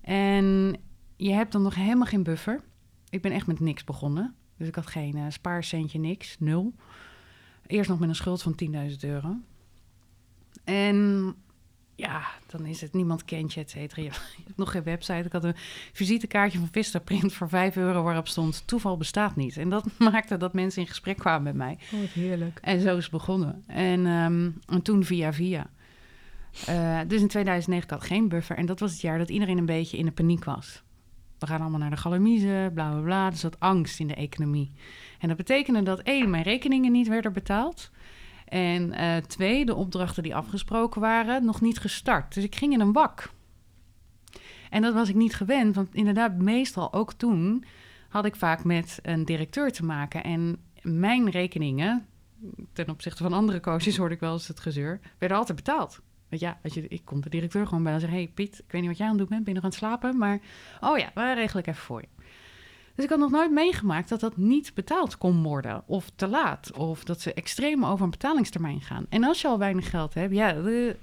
En 0.00 0.76
je 1.16 1.32
hebt 1.32 1.52
dan 1.52 1.62
nog 1.62 1.74
helemaal 1.74 2.06
geen 2.06 2.22
buffer. 2.22 2.60
Ik 3.08 3.22
ben 3.22 3.32
echt 3.32 3.46
met 3.46 3.60
niks 3.60 3.84
begonnen. 3.84 4.34
Dus 4.56 4.68
ik 4.68 4.74
had 4.74 4.86
geen 4.86 5.16
uh, 5.16 5.24
spaarcentje, 5.28 5.98
niks, 5.98 6.36
nul. 6.38 6.74
Eerst 7.66 7.88
nog 7.88 7.98
met 7.98 8.08
een 8.08 8.14
schuld 8.14 8.42
van 8.42 8.54
10.000 8.90 8.96
euro. 9.00 9.36
En 10.64 11.34
ja, 11.94 12.22
dan 12.46 12.66
is 12.66 12.80
het 12.80 12.92
niemand 12.92 13.24
kent 13.24 13.54
je, 13.54 13.60
et 13.60 13.70
cetera. 13.70 14.02
Je 14.02 14.10
hebt 14.44 14.56
nog 14.56 14.70
geen 14.70 14.82
website. 14.82 15.24
Ik 15.26 15.32
had 15.32 15.44
een 15.44 15.56
visitekaartje 15.92 16.58
van 16.58 16.68
Vistaprint 16.72 17.32
voor 17.32 17.48
5 17.48 17.76
euro 17.76 18.02
waarop 18.02 18.28
stond... 18.28 18.62
toeval 18.66 18.96
bestaat 18.96 19.36
niet. 19.36 19.56
En 19.56 19.68
dat 19.68 19.98
maakte 20.12 20.36
dat 20.36 20.52
mensen 20.52 20.82
in 20.82 20.88
gesprek 20.88 21.16
kwamen 21.16 21.42
met 21.42 21.54
mij. 21.54 21.78
Oh, 21.92 22.12
heerlijk. 22.12 22.58
En 22.62 22.80
zo 22.80 22.96
is 22.96 23.02
het 23.02 23.12
begonnen. 23.12 23.64
En, 23.66 24.06
um, 24.06 24.58
en 24.66 24.82
toen 24.82 25.04
via 25.04 25.32
via. 25.32 25.70
Uh, 26.68 27.00
dus 27.06 27.20
in 27.20 27.28
2009 27.28 27.90
had 27.90 28.02
ik 28.02 28.08
geen 28.08 28.28
buffer. 28.28 28.56
En 28.56 28.66
dat 28.66 28.80
was 28.80 28.92
het 28.92 29.00
jaar 29.00 29.18
dat 29.18 29.28
iedereen 29.28 29.58
een 29.58 29.66
beetje 29.66 29.96
in 29.96 30.04
de 30.04 30.12
paniek 30.12 30.44
was 30.44 30.84
we 31.38 31.46
gaan 31.46 31.60
allemaal 31.60 31.80
naar 31.80 31.90
de 31.90 31.96
galamiezen, 31.96 32.72
bla 32.72 32.90
bla 32.90 33.00
bla. 33.00 33.30
Dus 33.30 33.40
dat 33.40 33.60
angst 33.60 34.00
in 34.00 34.06
de 34.06 34.14
economie. 34.14 34.72
En 35.18 35.28
dat 35.28 35.36
betekende 35.36 35.82
dat 35.82 36.00
één, 36.00 36.30
mijn 36.30 36.42
rekeningen 36.42 36.92
niet 36.92 37.08
werden 37.08 37.32
betaald. 37.32 37.90
En 38.44 38.92
uh, 38.92 39.16
twee, 39.16 39.64
de 39.64 39.74
opdrachten 39.74 40.22
die 40.22 40.34
afgesproken 40.34 41.00
waren, 41.00 41.44
nog 41.44 41.60
niet 41.60 41.78
gestart. 41.78 42.34
Dus 42.34 42.44
ik 42.44 42.54
ging 42.54 42.72
in 42.72 42.80
een 42.80 42.92
wak. 42.92 43.30
En 44.70 44.82
dat 44.82 44.94
was 44.94 45.08
ik 45.08 45.14
niet 45.14 45.34
gewend, 45.34 45.74
want 45.74 45.94
inderdaad, 45.94 46.38
meestal 46.38 46.92
ook 46.92 47.12
toen 47.12 47.64
had 48.08 48.24
ik 48.24 48.36
vaak 48.36 48.64
met 48.64 48.98
een 49.02 49.24
directeur 49.24 49.72
te 49.72 49.84
maken. 49.84 50.24
En 50.24 50.58
mijn 50.82 51.30
rekeningen, 51.30 52.06
ten 52.72 52.90
opzichte 52.90 53.22
van 53.22 53.32
andere 53.32 53.60
coaches 53.60 53.96
hoorde 53.96 54.14
ik 54.14 54.20
wel 54.20 54.32
eens 54.32 54.48
het 54.48 54.60
gezeur, 54.60 55.00
werden 55.18 55.38
altijd 55.38 55.56
betaald. 55.56 56.00
Weet 56.28 56.40
je, 56.40 56.46
ja, 56.46 56.58
als 56.62 56.74
je, 56.74 56.88
ik 56.88 57.04
kom 57.04 57.20
de 57.20 57.28
directeur 57.28 57.66
gewoon 57.66 57.82
bij 57.82 57.92
en 57.92 58.00
zeg: 58.00 58.10
Hey 58.10 58.30
Piet, 58.34 58.58
ik 58.58 58.72
weet 58.72 58.80
niet 58.80 58.90
wat 58.90 58.98
jij 58.98 59.06
aan 59.06 59.18
het 59.18 59.28
doen 59.28 59.30
bent, 59.30 59.44
ben 59.44 59.54
je 59.54 59.60
nog 59.60 59.64
aan 59.64 59.70
het 59.70 59.78
slapen? 59.78 60.18
Maar, 60.18 60.40
oh 60.80 60.98
ja, 60.98 61.10
dat 61.14 61.34
regel 61.34 61.58
ik 61.58 61.66
even 61.66 61.82
voor 61.82 62.00
je. 62.00 62.08
Dus 62.94 63.04
ik 63.04 63.10
had 63.10 63.18
nog 63.18 63.30
nooit 63.30 63.50
meegemaakt 63.50 64.08
dat 64.08 64.20
dat 64.20 64.36
niet 64.36 64.74
betaald 64.74 65.18
kon 65.18 65.42
worden. 65.42 65.82
Of 65.86 66.10
te 66.14 66.28
laat. 66.28 66.72
Of 66.72 67.04
dat 67.04 67.20
ze 67.20 67.34
extreem 67.34 67.84
over 67.84 68.04
een 68.04 68.10
betalingstermijn 68.10 68.80
gaan. 68.80 69.06
En 69.08 69.24
als 69.24 69.40
je 69.40 69.48
al 69.48 69.58
weinig 69.58 69.90
geld 69.90 70.14
hebt, 70.14 70.34
ja, 70.34 70.52
de 70.52 70.96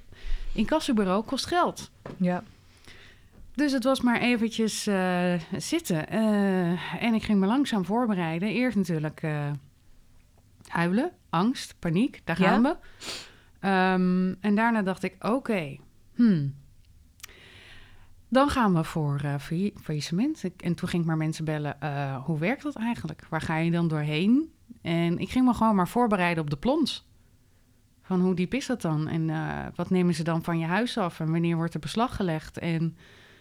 incassobureau 0.53 1.23
kost 1.23 1.45
geld. 1.45 1.91
Ja. 2.17 2.43
Dus 3.55 3.71
het 3.71 3.83
was 3.83 4.01
maar 4.01 4.19
eventjes 4.19 4.87
eh, 4.87 5.33
zitten. 5.57 6.09
Eh, 6.09 7.03
en 7.03 7.13
ik 7.13 7.23
ging 7.23 7.39
me 7.39 7.45
langzaam 7.45 7.85
voorbereiden. 7.85 8.49
Eerst 8.49 8.77
natuurlijk 8.77 9.21
uh, 9.23 9.51
huilen, 10.67 11.11
angst, 11.29 11.75
paniek. 11.79 12.21
Daar 12.23 12.35
gaan 12.35 12.61
we. 12.63 12.75
Um, 13.65 14.35
en 14.39 14.55
daarna 14.55 14.81
dacht 14.81 15.03
ik, 15.03 15.15
oké, 15.19 15.77
hmm, 16.15 16.55
dan 18.33 18.49
gaan 18.49 18.73
we 18.73 18.83
voor 18.83 19.21
uh, 19.25 19.35
faillissement. 19.81 20.43
En 20.57 20.75
toen 20.75 20.89
ging 20.89 21.01
ik 21.01 21.07
maar 21.07 21.17
mensen 21.17 21.45
bellen, 21.45 21.77
uh, 21.83 22.23
hoe 22.23 22.39
werkt 22.39 22.63
dat 22.63 22.75
eigenlijk? 22.75 23.25
Waar 23.29 23.41
ga 23.41 23.57
je 23.57 23.71
dan 23.71 23.87
doorheen? 23.87 24.51
En 24.81 25.17
ik 25.17 25.29
ging 25.29 25.45
me 25.45 25.53
gewoon 25.53 25.75
maar 25.75 25.87
voorbereiden 25.87 26.43
op 26.43 26.49
de 26.49 26.57
plons. 26.57 27.07
Van 28.01 28.21
hoe 28.21 28.35
diep 28.35 28.53
is 28.53 28.65
dat 28.65 28.81
dan? 28.81 29.07
En 29.07 29.27
uh, 29.27 29.65
wat 29.75 29.89
nemen 29.89 30.13
ze 30.13 30.23
dan 30.23 30.43
van 30.43 30.59
je 30.59 30.65
huis 30.65 30.97
af? 30.97 31.19
En 31.19 31.31
wanneer 31.31 31.55
wordt 31.55 31.73
er 31.73 31.79
beslag 31.79 32.15
gelegd? 32.15 32.57
En 32.57 32.97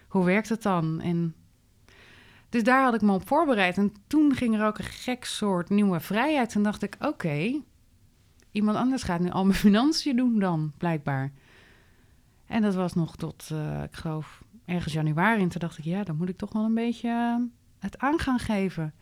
hoe 0.09 0.25
werkt 0.25 0.49
het 0.49 0.63
dan? 0.63 1.01
En 1.01 1.35
dus 2.49 2.63
daar 2.63 2.83
had 2.83 2.95
ik 2.95 3.03
me 3.03 3.13
op 3.13 3.27
voorbereid. 3.27 3.79
En 3.79 3.93
toen 4.07 4.35
ging 4.35 4.55
er 4.55 4.67
ook 4.67 4.79
een 4.79 4.85
gek 4.85 5.25
soort 5.25 5.71
nieuwe 5.71 6.01
vrijheid. 6.01 6.55
En 6.55 6.63
dacht 6.63 6.83
ik, 6.83 6.97
oké, 7.01 7.61
iemand 8.53 8.77
anders 8.77 9.03
gaat 9.03 9.21
nu 9.21 9.31
al 9.31 9.45
mijn 9.45 9.59
financiën 9.67 10.17
doen 10.17 10.39
dan, 10.39 10.73
blijkbaar. 10.77 11.33
En 12.47 12.63
dat 12.63 12.75
was 12.75 12.95
nog 12.95 13.17
tot, 13.17 13.51
ik 13.85 13.95
geloof, 13.95 14.43
ergens 14.65 14.93
januari. 14.93 15.43
En 15.43 15.49
toen 15.49 15.61
dacht 15.61 15.79
ik, 15.79 15.85
ja, 15.85 16.05
dan 16.05 16.17
moet 16.17 16.29
ik 16.29 16.37
toch 16.37 16.53
wel 16.53 16.65
een 16.65 16.75
beetje 16.75 17.09
uh, 17.09 17.37
het 17.79 17.99
aan 17.99 18.19
gaan 18.19 18.39
geven. 18.39 18.95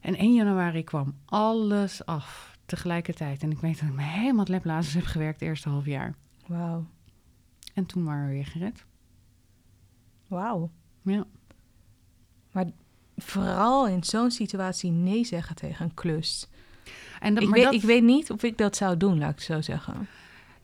En 0.00 0.16
1 0.16 0.34
januari 0.34 0.84
kwam 0.84 1.14
alles 1.24 2.06
af 2.06 2.58
tegelijkertijd. 2.64 3.42
En 3.42 3.50
ik 3.50 3.58
weet 3.58 3.80
dat 3.80 3.88
ik 3.88 3.94
me 3.94 4.02
helemaal 4.02 4.44
het 4.44 4.92
heb 4.92 5.04
gewerkt 5.04 5.40
het 5.40 5.48
eerste 5.48 5.68
half 5.68 5.86
jaar. 5.86 6.14
Wauw. 6.46 6.86
En 7.74 7.86
toen 7.86 8.04
waren 8.04 8.26
we 8.26 8.32
weer 8.32 8.46
gered. 8.46 8.84
Wauw. 10.26 10.70
Ja. 11.02 11.26
Maar 12.52 12.66
vooral 13.16 13.88
in 13.88 14.04
zo'n 14.04 14.30
situatie 14.30 14.90
nee 14.90 15.24
zeggen 15.24 15.56
tegen 15.56 15.84
een 15.84 15.94
klus. 15.94 16.48
En 17.20 17.34
dat, 17.34 17.42
ik, 17.42 17.48
weet, 17.48 17.64
dat... 17.64 17.74
ik 17.74 17.82
weet 17.82 18.02
niet 18.02 18.30
of 18.30 18.42
ik 18.42 18.58
dat 18.58 18.76
zou 18.76 18.96
doen, 18.96 19.18
laat 19.18 19.32
ik 19.32 19.40
zo 19.40 19.60
zeggen. 19.60 20.08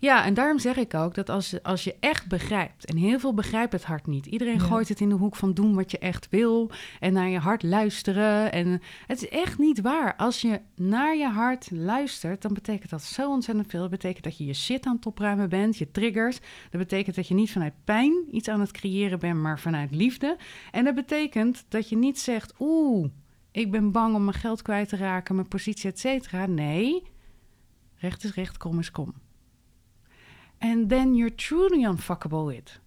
Ja, 0.04 0.24
en 0.24 0.34
daarom 0.34 0.58
zeg 0.58 0.76
ik 0.76 0.94
ook 0.94 1.14
dat 1.14 1.28
als, 1.28 1.62
als 1.62 1.84
je 1.84 1.94
echt 2.00 2.28
begrijpt, 2.28 2.84
en 2.84 2.96
heel 2.96 3.18
veel 3.18 3.34
begrijpt 3.34 3.72
het 3.72 3.84
hart 3.84 4.06
niet. 4.06 4.26
Iedereen 4.26 4.60
gooit 4.60 4.88
het 4.88 5.00
in 5.00 5.08
de 5.08 5.14
hoek 5.14 5.36
van 5.36 5.54
doen 5.54 5.74
wat 5.74 5.90
je 5.90 5.98
echt 5.98 6.26
wil 6.30 6.70
en 7.00 7.12
naar 7.12 7.28
je 7.28 7.38
hart 7.38 7.62
luisteren. 7.62 8.52
En 8.52 8.82
het 9.06 9.22
is 9.22 9.28
echt 9.28 9.58
niet 9.58 9.80
waar. 9.80 10.16
Als 10.16 10.40
je 10.40 10.60
naar 10.76 11.16
je 11.16 11.28
hart 11.28 11.70
luistert, 11.70 12.42
dan 12.42 12.54
betekent 12.54 12.90
dat 12.90 13.02
zo 13.02 13.30
ontzettend 13.30 13.70
veel. 13.70 13.80
Dat 13.80 13.90
betekent 13.90 14.24
dat 14.24 14.38
je 14.38 14.44
je 14.44 14.54
shit 14.54 14.86
aan 14.86 14.96
het 14.96 15.06
opruimen 15.06 15.48
bent, 15.48 15.76
je 15.76 15.90
triggers. 15.90 16.38
Dat 16.70 16.80
betekent 16.80 17.16
dat 17.16 17.28
je 17.28 17.34
niet 17.34 17.52
vanuit 17.52 17.74
pijn 17.84 18.24
iets 18.30 18.48
aan 18.48 18.60
het 18.60 18.70
creëren 18.70 19.18
bent, 19.18 19.40
maar 19.40 19.60
vanuit 19.60 19.94
liefde. 19.94 20.36
En 20.70 20.84
dat 20.84 20.94
betekent 20.94 21.64
dat 21.68 21.88
je 21.88 21.96
niet 21.96 22.18
zegt, 22.18 22.54
oeh, 22.58 23.08
ik 23.54 23.70
ben 23.70 23.92
bang 23.92 24.14
om 24.14 24.24
mijn 24.24 24.36
geld 24.36 24.62
kwijt 24.62 24.88
te 24.88 24.96
raken, 24.96 25.34
mijn 25.34 25.48
positie, 25.48 25.90
et 25.90 25.98
cetera. 25.98 26.46
Nee, 26.46 27.02
recht 27.96 28.24
is 28.24 28.34
recht, 28.34 28.56
kom 28.56 28.78
is 28.78 28.90
kom. 28.90 29.14
And 30.58 30.88
then 30.88 31.14
you're 31.14 31.34
truly 31.34 31.84
unfuckable 31.84 32.44
with. 32.44 32.80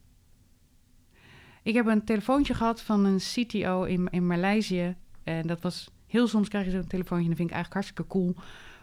Ik 1.64 1.74
heb 1.74 1.86
een 1.86 2.04
telefoontje 2.04 2.54
gehad 2.54 2.82
van 2.82 3.06
een 3.06 3.18
CTO 3.18 3.84
in, 3.84 4.08
in 4.10 4.28
Maleisië. 4.28 4.96
En 5.24 5.48
dat 5.48 5.62
was 5.62 5.90
heel 6.08 6.28
soms 6.28 6.48
krijg 6.48 6.66
je 6.66 6.72
zo'n 6.72 6.88
telefoontje 6.88 7.24
en 7.24 7.30
dat 7.30 7.38
vind 7.38 7.50
ik 7.50 7.56
eigenlijk 7.56 7.86
hartstikke 7.86 8.12
cool. 8.12 8.36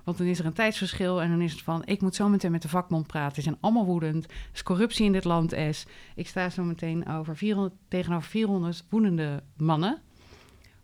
Want 0.05 0.19
dan 0.19 0.27
is 0.27 0.39
er 0.39 0.47
een 0.47 0.53
tijdsverschil 0.53 1.23
en 1.23 1.31
dan 1.31 1.41
is 1.41 1.53
het 1.53 1.63
van... 1.63 1.83
ik 1.85 2.01
moet 2.01 2.15
zo 2.15 2.29
meteen 2.29 2.51
met 2.51 2.63
de 2.63 2.69
vakbond 2.69 3.07
praten. 3.07 3.35
Ze 3.35 3.43
zijn 3.43 3.57
allemaal 3.61 3.85
woedend. 3.85 4.25
Er 4.25 4.31
is 4.53 4.63
corruptie 4.63 5.07
in 5.07 5.13
dit 5.13 5.25
land 5.25 5.53
is. 5.53 5.87
Ik 6.15 6.29
sta 6.29 6.51
zo 6.51 6.63
meteen 6.63 7.09
over 7.09 7.37
400, 7.37 7.75
tegenover 7.89 8.29
400 8.31 8.85
woedende 8.89 9.43
mannen. 9.57 10.03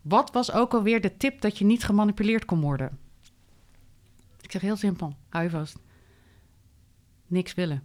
Wat 0.02 0.32
was 0.32 0.52
ook 0.52 0.74
alweer 0.74 1.00
de 1.00 1.16
tip 1.16 1.40
dat 1.40 1.58
je 1.58 1.64
niet 1.64 1.84
gemanipuleerd 1.84 2.44
kon 2.44 2.60
worden? 2.60 2.98
Ik 4.40 4.50
zeg 4.50 4.60
heel 4.60 4.76
simpel, 4.76 5.16
hou 5.28 5.44
je 5.44 5.50
vast. 5.50 5.78
Niks 7.26 7.54
willen. 7.54 7.82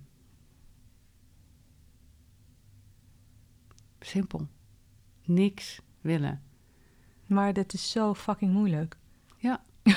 Simpel. 4.00 4.48
Niks 5.24 5.80
willen. 6.02 6.44
Maar 7.26 7.54
dat 7.54 7.74
is 7.74 7.92
zo 7.92 8.14
fucking 8.14 8.54
moeilijk. 8.54 8.98
Ja. 9.38 9.64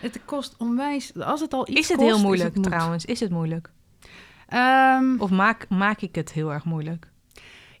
het 0.00 0.24
kost 0.24 0.56
onwijs. 0.56 1.14
Als 1.14 1.40
het 1.40 1.52
al 1.52 1.68
iets 1.68 1.80
Is 1.80 1.88
het 1.88 1.96
kost, 1.96 2.10
heel 2.10 2.20
moeilijk 2.20 2.48
is 2.48 2.54
het 2.54 2.64
trouwens? 2.64 3.04
Is 3.04 3.20
het 3.20 3.30
moeilijk? 3.30 3.70
Um, 4.52 5.20
of 5.20 5.30
maak, 5.30 5.68
maak 5.68 6.00
ik 6.00 6.14
het 6.14 6.32
heel 6.32 6.52
erg 6.52 6.64
moeilijk? 6.64 7.10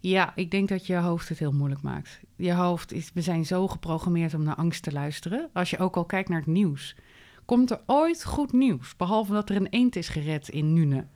Ja, 0.08 0.32
ik 0.34 0.50
denk 0.50 0.68
dat 0.68 0.86
je 0.86 0.96
hoofd 0.96 1.28
het 1.28 1.38
heel 1.38 1.52
moeilijk 1.52 1.82
maakt. 1.82 2.20
Je 2.36 2.52
hoofd 2.52 2.92
is. 2.92 3.10
We 3.14 3.20
zijn 3.20 3.46
zo 3.46 3.68
geprogrammeerd 3.68 4.34
om 4.34 4.42
naar 4.42 4.54
angst 4.54 4.82
te 4.82 4.92
luisteren. 4.92 5.50
Als 5.52 5.70
je 5.70 5.78
ook 5.78 5.96
al 5.96 6.04
kijkt 6.04 6.28
naar 6.28 6.38
het 6.38 6.48
nieuws. 6.48 6.96
Komt 7.44 7.70
er 7.70 7.80
ooit 7.86 8.24
goed 8.24 8.52
nieuws? 8.52 8.96
Behalve 8.96 9.32
dat 9.32 9.50
er 9.50 9.56
een 9.56 9.66
eend 9.66 9.96
is 9.96 10.08
gered 10.08 10.48
in 10.48 10.72
Nune. 10.72 11.06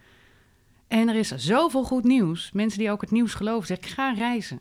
En 0.89 1.09
er 1.09 1.15
is 1.15 1.29
zoveel 1.29 1.85
goed 1.85 2.05
nieuws. 2.05 2.53
Mensen 2.53 2.79
die 2.79 2.91
ook 2.91 3.01
het 3.01 3.11
nieuws 3.11 3.35
geloven, 3.35 3.67
zeggen: 3.67 3.89
ga 3.89 4.13
reizen. 4.13 4.61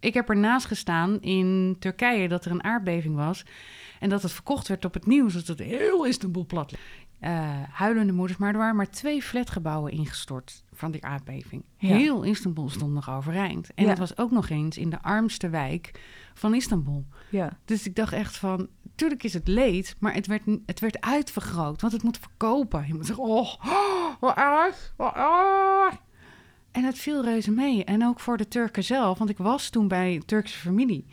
Ik 0.00 0.14
heb 0.14 0.28
ernaast 0.28 0.66
gestaan 0.66 1.20
in 1.20 1.76
Turkije 1.78 2.28
dat 2.28 2.44
er 2.44 2.50
een 2.50 2.64
aardbeving 2.64 3.14
was. 3.14 3.44
En 4.00 4.08
dat 4.08 4.22
het 4.22 4.32
verkocht 4.32 4.68
werd 4.68 4.84
op 4.84 4.94
het 4.94 5.06
nieuws. 5.06 5.34
Dat 5.34 5.46
het 5.46 5.58
heel 5.58 6.06
Istanbul 6.06 6.46
plat 6.46 6.74
uh, 7.20 7.48
Huilende 7.70 8.12
moeders. 8.12 8.38
Maar 8.38 8.52
er 8.52 8.58
waren 8.58 8.76
maar 8.76 8.90
twee 8.90 9.22
flatgebouwen 9.22 9.92
ingestort 9.92 10.64
van 10.72 10.90
die 10.90 11.04
aardbeving. 11.04 11.64
Heel 11.76 12.22
Istanbul 12.22 12.68
stond 12.68 12.92
nog 12.92 13.10
overeind. 13.10 13.74
En 13.74 13.84
ja. 13.84 13.90
het 13.90 13.98
was 13.98 14.18
ook 14.18 14.30
nog 14.30 14.48
eens 14.48 14.78
in 14.78 14.90
de 14.90 15.02
armste 15.02 15.48
wijk 15.48 16.00
van 16.34 16.54
Istanbul. 16.54 17.06
Ja. 17.30 17.58
Dus 17.64 17.86
ik 17.86 17.94
dacht 17.94 18.12
echt 18.12 18.36
van, 18.36 18.68
tuurlijk 18.94 19.22
is 19.22 19.34
het 19.34 19.48
leed, 19.48 19.96
maar 19.98 20.14
het 20.14 20.26
werd, 20.26 20.42
het 20.66 20.80
werd 20.80 21.00
uitvergroot, 21.00 21.80
want 21.80 21.92
het 21.92 22.02
moet 22.02 22.18
verkopen. 22.18 22.84
Je 22.86 22.94
moet 22.94 23.06
zeggen, 23.06 23.24
oh, 23.24 23.54
oh 23.64 24.20
wat 24.20 24.36
erg, 24.36 24.94
wat 24.96 25.14
erg. 25.14 26.00
En 26.70 26.84
het 26.84 26.98
viel 26.98 27.24
reuze 27.24 27.50
mee. 27.50 27.84
En 27.84 28.06
ook 28.06 28.20
voor 28.20 28.36
de 28.36 28.48
Turken 28.48 28.84
zelf, 28.84 29.18
want 29.18 29.30
ik 29.30 29.38
was 29.38 29.70
toen 29.70 29.88
bij 29.88 30.14
een 30.14 30.24
Turkse 30.24 30.58
familie. 30.58 31.06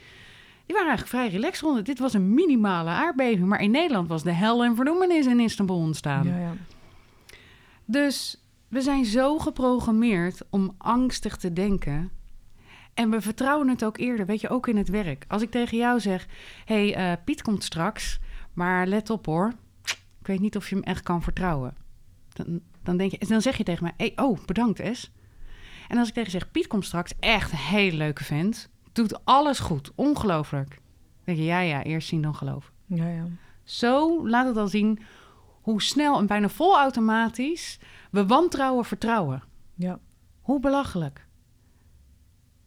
Die 0.65 0.75
waren 0.75 0.89
eigenlijk 0.89 1.07
vrij 1.07 1.27
relaxed 1.29 1.61
rond. 1.61 1.85
Dit 1.85 1.99
was 1.99 2.13
een 2.13 2.33
minimale 2.33 2.89
aardbeving, 2.89 3.47
maar 3.47 3.61
in 3.61 3.71
Nederland 3.71 4.07
was 4.07 4.23
de 4.23 4.31
hel 4.31 4.63
en 4.63 4.75
verdoemenis 4.75 5.25
in 5.25 5.39
Istanbul 5.39 5.77
ontstaan. 5.77 6.27
Ja, 6.27 6.37
ja. 6.37 6.53
Dus 7.85 8.43
we 8.67 8.81
zijn 8.81 9.05
zo 9.05 9.39
geprogrammeerd 9.39 10.41
om 10.49 10.75
angstig 10.77 11.37
te 11.37 11.53
denken 11.53 12.11
en 12.95 13.09
we 13.09 13.21
vertrouwen 13.21 13.67
het 13.67 13.83
ook 13.83 13.97
eerder, 13.97 14.25
weet 14.25 14.41
je, 14.41 14.49
ook 14.49 14.67
in 14.67 14.77
het 14.77 14.89
werk. 14.89 15.25
Als 15.27 15.41
ik 15.41 15.51
tegen 15.51 15.77
jou 15.77 15.99
zeg: 15.99 16.27
hey, 16.65 16.97
uh, 16.97 17.17
Piet 17.25 17.41
komt 17.41 17.63
straks, 17.63 18.19
maar 18.53 18.87
let 18.87 19.09
op 19.09 19.25
hoor. 19.25 19.53
Ik 20.19 20.27
weet 20.27 20.39
niet 20.39 20.55
of 20.55 20.69
je 20.69 20.75
hem 20.75 20.83
echt 20.83 21.03
kan 21.03 21.23
vertrouwen. 21.23 21.75
Dan, 22.33 22.59
dan, 22.83 22.97
denk 22.97 23.11
je, 23.11 23.25
dan 23.27 23.41
zeg 23.41 23.57
je 23.57 23.63
tegen 23.63 23.83
mij: 23.83 23.93
hey, 23.97 24.13
oh, 24.15 24.45
bedankt, 24.45 24.79
Es. 24.79 25.11
En 25.87 25.97
als 25.97 26.07
ik 26.07 26.13
tegen 26.13 26.31
je 26.31 26.37
zeg: 26.37 26.51
Piet 26.51 26.67
komt 26.67 26.85
straks, 26.85 27.13
echt 27.19 27.51
een 27.51 27.57
hele 27.57 27.97
leuke 27.97 28.23
vent. 28.23 28.69
Doet 28.95 29.25
alles 29.25 29.59
goed, 29.59 29.91
ongelooflijk. 29.95 30.69
Dan 30.69 30.79
denk 31.23 31.37
je: 31.37 31.43
ja, 31.43 31.59
ja, 31.59 31.83
eerst 31.83 32.07
zien 32.07 32.21
dan 32.21 32.35
geloven. 32.35 32.73
Ja, 32.85 33.07
ja. 33.07 33.25
Zo 33.63 34.27
laat 34.27 34.45
het 34.45 34.57
al 34.57 34.67
zien 34.67 34.99
hoe 35.61 35.81
snel 35.81 36.17
en 36.17 36.25
bijna 36.25 36.49
volautomatisch 36.49 37.79
we 38.11 38.25
wantrouwen 38.25 38.85
vertrouwen. 38.85 39.43
Ja. 39.73 39.99
Hoe 40.41 40.59
belachelijk. 40.59 41.25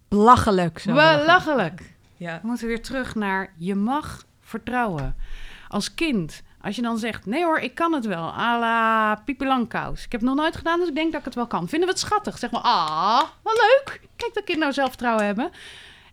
Belachelijk. 0.09 0.79
Zo 0.79 0.93
belachelijk. 0.93 1.95
Ja. 2.17 2.39
We 2.43 2.47
moeten 2.47 2.67
weer 2.67 2.83
terug 2.83 3.15
naar 3.15 3.53
je 3.57 3.75
mag 3.75 4.25
vertrouwen. 4.41 5.17
Als 5.69 5.95
kind, 5.95 6.43
als 6.61 6.77
je 6.77 6.83
dan 6.83 6.99
zegt: 6.99 7.27
nee 7.27 7.45
hoor, 7.45 7.59
ik 7.59 7.75
kan 7.75 7.93
het 7.93 8.07
wel, 8.07 8.33
à 8.33 8.59
la 8.59 9.15
Pipi 9.15 9.47
Langkous. 9.47 10.05
Ik 10.05 10.13
heb 10.13 10.21
het 10.21 10.31
nog 10.31 10.39
nooit 10.39 10.57
gedaan, 10.57 10.79
dus 10.79 10.89
ik 10.89 10.95
denk 10.95 11.11
dat 11.11 11.21
ik 11.21 11.27
het 11.27 11.35
wel 11.35 11.47
kan. 11.47 11.69
Vinden 11.69 11.89
we 11.89 11.95
het 11.95 12.03
schattig? 12.03 12.39
Zeg 12.39 12.51
maar: 12.51 12.61
ah, 12.61 13.23
wat 13.43 13.55
leuk. 13.55 14.01
Kijk 14.17 14.35
dat 14.35 14.45
kind 14.45 14.59
nou 14.59 14.73
zelfvertrouwen 14.73 15.25
hebben. 15.25 15.51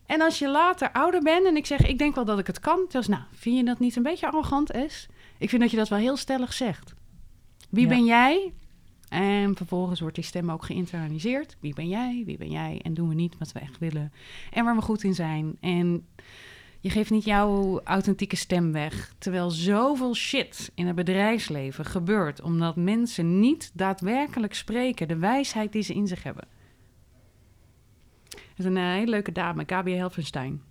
En 0.06 0.22
als 0.22 0.40
je 0.40 0.50
later 0.50 0.92
ouder 0.92 1.22
bent 1.22 1.46
en 1.46 1.56
ik 1.56 1.66
zeg: 1.66 1.80
ik 1.86 1.98
denk 1.98 2.16
wel 2.16 2.26
dat 2.26 2.40
ik 2.40 2.48
het 2.48 2.60
kan. 2.60 2.86
Dus 2.90 3.08
nou, 3.08 3.22
vind 3.32 3.58
je 3.58 3.64
dat 3.64 3.80
niet 3.80 3.96
een 3.96 4.04
beetje 4.04 4.28
arrogant, 4.28 4.72
Es? 4.72 5.08
Ik 5.38 5.50
vind 5.50 5.62
dat 5.62 5.72
je 5.72 5.78
dat 5.78 5.90
wel 5.90 6.00
heel 6.00 6.18
stellig 6.18 6.54
zegt. 6.54 6.94
Wie 7.70 7.84
Ja. 7.84 7.90
ben 7.90 8.06
jij? 8.06 8.54
En 9.10 9.56
vervolgens 9.56 10.00
wordt 10.00 10.16
die 10.16 10.24
stem 10.24 10.52
ook 10.52 10.66
geïnternaliseerd. 10.66 11.58
Wie 11.60 11.74
ben 11.74 11.88
jij? 11.88 12.24
Wie 12.26 12.38
ben 12.38 12.50
jij? 12.52 12.80
En 12.84 12.94
doen 12.94 13.10
we 13.10 13.16
niet 13.16 13.38
wat 13.40 13.52
we 13.52 13.60
echt 13.60 13.78
willen. 13.78 14.12
En 14.52 14.66
waar 14.66 14.76
we 14.76 14.82
goed 14.82 15.04
in 15.04 15.14
zijn. 15.16 15.58
En 15.62 16.06
Je 16.80 16.92
geeft 16.92 17.10
niet 17.10 17.24
jouw 17.26 17.82
authentieke 17.84 18.36
stem 18.36 18.72
weg. 18.72 19.14
Terwijl 19.18 19.50
zoveel 19.50 20.16
shit 20.16 20.72
in 20.76 20.88
het 20.88 20.96
bedrijfsleven 20.96 21.86
gebeurt 21.86 22.42
omdat 22.42 22.76
mensen 22.76 23.40
niet 23.40 23.72
daadwerkelijk 23.74 24.54
spreken, 24.54 25.08
de 25.08 25.18
wijsheid 25.18 25.72
die 25.72 25.82
ze 25.84 25.94
in 25.94 26.08
zich 26.08 26.24
hebben. 26.24 26.48
Is 28.56 28.66
een 28.66 28.78
eh, 28.78 28.84
hele 28.84 29.10
leuke 29.10 29.32
dame, 29.32 29.64
Gabi 29.66 29.94
Helfenstein. 29.94 30.62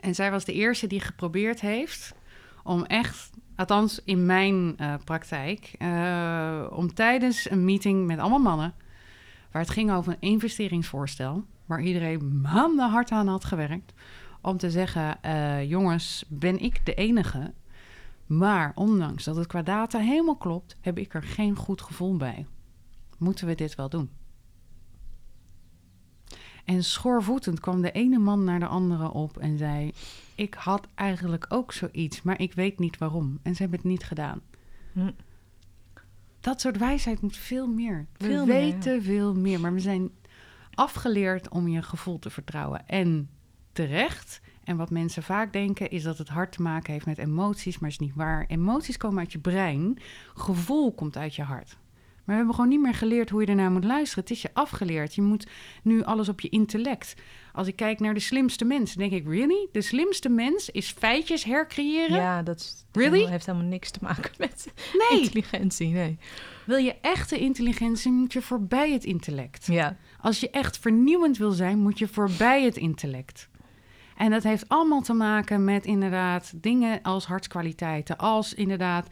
En 0.00 0.14
zij 0.14 0.30
was 0.30 0.44
de 0.44 0.52
eerste 0.52 0.86
die 0.86 1.00
geprobeerd 1.00 1.60
heeft 1.60 2.14
om 2.64 2.84
echt, 2.84 3.30
althans 3.56 4.00
in 4.04 4.26
mijn 4.26 4.76
uh, 4.80 4.94
praktijk, 5.04 5.74
uh, 5.78 6.66
om 6.70 6.94
tijdens 6.94 7.50
een 7.50 7.64
meeting 7.64 8.06
met 8.06 8.18
allemaal 8.18 8.38
mannen, 8.38 8.74
waar 9.50 9.62
het 9.62 9.70
ging 9.70 9.92
over 9.92 10.12
een 10.12 10.28
investeringsvoorstel, 10.30 11.44
waar 11.66 11.82
iedereen 11.82 12.40
maanden 12.40 12.90
hard 12.90 13.10
aan 13.10 13.28
had 13.28 13.44
gewerkt, 13.44 13.92
om 14.40 14.56
te 14.56 14.70
zeggen: 14.70 15.18
jongens, 15.68 16.24
ben 16.28 16.58
ik 16.58 16.86
de 16.86 16.94
enige? 16.94 17.52
Maar 18.26 18.72
ondanks 18.74 19.24
dat 19.24 19.36
het 19.36 19.46
qua 19.46 19.62
data 19.62 19.98
helemaal 19.98 20.36
klopt, 20.36 20.76
heb 20.80 20.98
ik 20.98 21.14
er 21.14 21.22
geen 21.22 21.56
goed 21.56 21.82
gevoel 21.82 22.16
bij. 22.16 22.46
Moeten 23.18 23.46
we 23.46 23.54
dit 23.54 23.74
wel 23.74 23.88
doen? 23.88 24.10
En 26.64 26.84
schoorvoetend 26.84 27.60
kwam 27.60 27.82
de 27.82 27.92
ene 27.92 28.18
man 28.18 28.44
naar 28.44 28.60
de 28.60 28.66
andere 28.66 29.12
op 29.12 29.38
en 29.38 29.58
zei: 29.58 29.92
Ik 30.34 30.54
had 30.54 30.86
eigenlijk 30.94 31.46
ook 31.48 31.72
zoiets, 31.72 32.22
maar 32.22 32.40
ik 32.40 32.52
weet 32.52 32.78
niet 32.78 32.98
waarom. 32.98 33.38
En 33.42 33.54
ze 33.54 33.62
hebben 33.62 33.80
het 33.80 33.88
niet 33.88 34.04
gedaan. 34.04 34.40
Hm. 34.92 35.10
Dat 36.40 36.60
soort 36.60 36.78
wijsheid 36.78 37.20
moet 37.20 37.36
veel 37.36 37.66
meer. 37.66 38.06
We 38.16 38.44
weten 38.44 38.92
meer. 38.92 39.02
veel 39.02 39.34
meer, 39.34 39.60
maar 39.60 39.72
we 39.72 39.80
zijn 39.80 40.10
afgeleerd 40.74 41.48
om 41.48 41.68
je 41.68 41.82
gevoel 41.82 42.18
te 42.18 42.30
vertrouwen. 42.30 42.88
En 42.88 43.28
terecht. 43.72 44.40
En 44.64 44.76
wat 44.76 44.90
mensen 44.90 45.22
vaak 45.22 45.52
denken 45.52 45.90
is 45.90 46.02
dat 46.02 46.18
het 46.18 46.28
hart 46.28 46.52
te 46.52 46.62
maken 46.62 46.92
heeft 46.92 47.06
met 47.06 47.18
emoties, 47.18 47.78
maar 47.78 47.90
is 47.90 47.98
niet 47.98 48.14
waar. 48.14 48.44
Emoties 48.46 48.96
komen 48.96 49.18
uit 49.18 49.32
je 49.32 49.38
brein, 49.38 49.98
gevoel 50.34 50.92
komt 50.92 51.16
uit 51.16 51.34
je 51.34 51.42
hart. 51.42 51.76
Maar 52.24 52.34
we 52.34 52.42
hebben 52.42 52.54
gewoon 52.54 52.70
niet 52.70 52.80
meer 52.80 52.94
geleerd 52.94 53.30
hoe 53.30 53.40
je 53.40 53.46
ernaar 53.46 53.70
moet 53.70 53.84
luisteren. 53.84 54.24
Het 54.24 54.32
is 54.32 54.42
je 54.42 54.50
afgeleerd. 54.52 55.14
Je 55.14 55.22
moet 55.22 55.46
nu 55.82 56.02
alles 56.02 56.28
op 56.28 56.40
je 56.40 56.48
intellect. 56.48 57.14
Als 57.52 57.66
ik 57.66 57.76
kijk 57.76 58.00
naar 58.00 58.14
de 58.14 58.20
slimste 58.20 58.64
mens, 58.64 58.94
denk 58.94 59.12
ik, 59.12 59.26
really? 59.26 59.68
De 59.72 59.80
slimste 59.80 60.28
mens 60.28 60.70
is 60.70 60.90
feitjes 60.90 61.44
hercreëren? 61.44 62.16
Ja, 62.16 62.42
dat 62.42 62.56
is, 62.56 62.84
really? 62.92 63.26
heeft 63.26 63.46
helemaal 63.46 63.68
niks 63.68 63.90
te 63.90 63.98
maken 64.02 64.30
met 64.38 64.72
nee. 65.10 65.20
intelligentie. 65.20 65.88
Nee. 65.88 66.18
Wil 66.66 66.76
je 66.78 66.94
echte 67.00 67.38
intelligentie, 67.38 68.12
moet 68.12 68.32
je 68.32 68.42
voorbij 68.42 68.92
het 68.92 69.04
intellect. 69.04 69.66
Ja. 69.66 69.96
Als 70.20 70.40
je 70.40 70.50
echt 70.50 70.78
vernieuwend 70.78 71.36
wil 71.36 71.50
zijn, 71.50 71.78
moet 71.78 71.98
je 71.98 72.08
voorbij 72.08 72.62
het 72.64 72.76
intellect. 72.76 73.48
En 74.16 74.30
dat 74.30 74.42
heeft 74.42 74.68
allemaal 74.68 75.00
te 75.00 75.12
maken 75.12 75.64
met 75.64 75.86
inderdaad 75.86 76.52
dingen 76.56 77.02
als 77.02 77.26
hartskwaliteiten, 77.26 78.18
als 78.18 78.54
inderdaad 78.54 79.08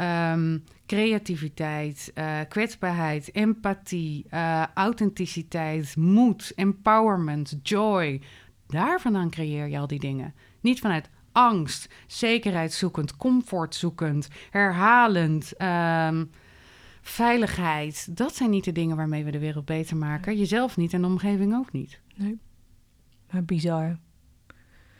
um, 0.00 0.64
creativiteit, 0.90 2.12
uh, 2.14 2.40
kwetsbaarheid, 2.48 3.32
empathie, 3.32 4.26
uh, 4.30 4.66
authenticiteit, 4.74 5.96
moed, 5.96 6.52
empowerment, 6.56 7.58
joy. 7.62 8.22
Daar 8.66 9.00
vandaan 9.00 9.30
creëer 9.30 9.68
je 9.68 9.78
al 9.78 9.86
die 9.86 9.98
dingen. 9.98 10.34
Niet 10.60 10.80
vanuit 10.80 11.10
angst, 11.32 11.94
zekerheid 12.06 12.72
zoekend, 12.72 13.16
comfort 13.16 13.74
zoekend, 13.74 14.28
herhalend, 14.50 15.52
um, 15.62 16.30
veiligheid. 17.00 18.16
Dat 18.16 18.34
zijn 18.34 18.50
niet 18.50 18.64
de 18.64 18.72
dingen 18.72 18.96
waarmee 18.96 19.24
we 19.24 19.30
de 19.30 19.38
wereld 19.38 19.64
beter 19.64 19.96
maken. 19.96 20.38
Jezelf 20.38 20.76
niet 20.76 20.92
en 20.92 21.00
de 21.00 21.06
omgeving 21.06 21.54
ook 21.54 21.72
niet. 21.72 22.00
Nee. 22.16 22.38
Maar 23.30 23.44
bizar. 23.44 23.98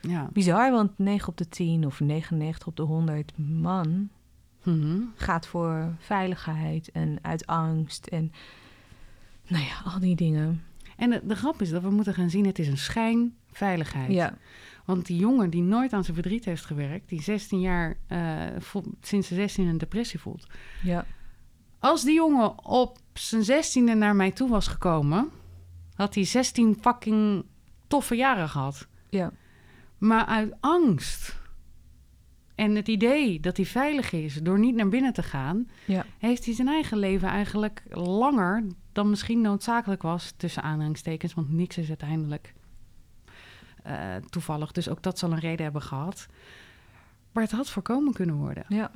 Ja. 0.00 0.28
Bizar, 0.32 0.70
want 0.70 0.98
9 0.98 1.28
op 1.28 1.36
de 1.36 1.48
10 1.48 1.86
of 1.86 2.00
99 2.00 2.66
op 2.66 2.76
de 2.76 2.82
100 2.82 3.38
man 3.38 4.10
mm-hmm. 4.62 5.12
gaat 5.14 5.46
voor 5.46 5.94
veiligheid 5.98 6.90
en 6.90 7.18
uit 7.22 7.46
angst 7.46 8.06
en 8.06 8.32
nou 9.46 9.64
ja, 9.64 9.92
al 9.92 10.00
die 10.00 10.16
dingen. 10.16 10.64
En 10.96 11.10
de, 11.10 11.20
de, 11.24 11.36
grap 11.36 11.62
is 11.62 11.70
dat 11.70 11.82
we 11.82 11.90
moeten 11.90 12.14
gaan 12.14 12.30
zien, 12.30 12.46
het 12.46 12.58
is 12.58 12.68
een 12.68 12.78
schijnveiligheid. 12.78 14.12
Ja. 14.12 14.36
Want 14.84 15.06
die 15.06 15.18
jongen 15.18 15.50
die 15.50 15.62
nooit 15.62 15.92
aan 15.92 16.04
zijn 16.04 16.16
verdriet 16.16 16.44
heeft 16.44 16.64
gewerkt, 16.64 17.08
die 17.08 17.22
16 17.22 17.60
jaar, 17.60 17.96
uh, 18.08 18.46
sinds 19.00 19.28
de 19.28 19.34
16 19.34 19.66
een 19.66 19.78
depressie 19.78 20.20
voelt. 20.20 20.46
Ja. 20.82 21.06
Als 21.78 22.04
die 22.04 22.14
jongen 22.14 22.64
op 22.64 22.98
zijn 23.12 23.42
16e 23.42 23.96
naar 23.96 24.16
mij 24.16 24.30
toe 24.30 24.48
was 24.48 24.66
gekomen, 24.66 25.30
had 25.94 26.14
hij 26.14 26.24
16 26.24 26.76
fucking 26.80 27.44
toffe 27.86 28.14
jaren 28.14 28.48
gehad. 28.48 28.86
Ja. 29.08 29.32
Maar 29.98 30.24
uit 30.24 30.54
angst 30.60 31.39
en 32.60 32.74
het 32.74 32.88
idee 32.88 33.40
dat 33.40 33.56
hij 33.56 33.66
veilig 33.66 34.12
is 34.12 34.34
door 34.34 34.58
niet 34.58 34.74
naar 34.74 34.88
binnen 34.88 35.12
te 35.12 35.22
gaan, 35.22 35.68
ja. 35.84 36.04
heeft 36.18 36.44
hij 36.44 36.54
zijn 36.54 36.68
eigen 36.68 36.98
leven 36.98 37.28
eigenlijk 37.28 37.82
langer 37.90 38.64
dan 38.92 39.10
misschien 39.10 39.40
noodzakelijk 39.40 40.02
was, 40.02 40.32
tussen 40.36 40.62
aanhalingstekens, 40.62 41.34
want 41.34 41.52
niks 41.52 41.78
is 41.78 41.88
uiteindelijk 41.88 42.54
uh, 43.86 44.16
toevallig. 44.16 44.72
Dus 44.72 44.88
ook 44.88 45.02
dat 45.02 45.18
zal 45.18 45.32
een 45.32 45.38
reden 45.38 45.62
hebben 45.62 45.82
gehad. 45.82 46.26
Maar 47.32 47.42
het 47.42 47.52
had 47.52 47.70
voorkomen 47.70 48.12
kunnen 48.12 48.34
worden. 48.34 48.64
Ja. 48.68 48.90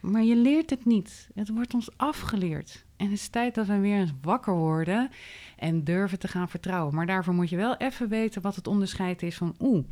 Maar 0.00 0.22
je 0.22 0.36
leert 0.36 0.70
het 0.70 0.84
niet. 0.84 1.28
Het 1.34 1.48
wordt 1.48 1.74
ons 1.74 1.90
afgeleerd. 1.96 2.84
En 2.96 3.04
het 3.04 3.14
is 3.14 3.28
tijd 3.28 3.54
dat 3.54 3.66
we 3.66 3.78
weer 3.78 3.98
eens 3.98 4.14
wakker 4.22 4.54
worden 4.54 5.10
en 5.56 5.84
durven 5.84 6.18
te 6.18 6.28
gaan 6.28 6.48
vertrouwen. 6.48 6.94
Maar 6.94 7.06
daarvoor 7.06 7.34
moet 7.34 7.50
je 7.50 7.56
wel 7.56 7.76
even 7.76 8.08
weten 8.08 8.42
wat 8.42 8.56
het 8.56 8.66
onderscheid 8.66 9.22
is 9.22 9.36
van 9.36 9.54
oeh. 9.58 9.84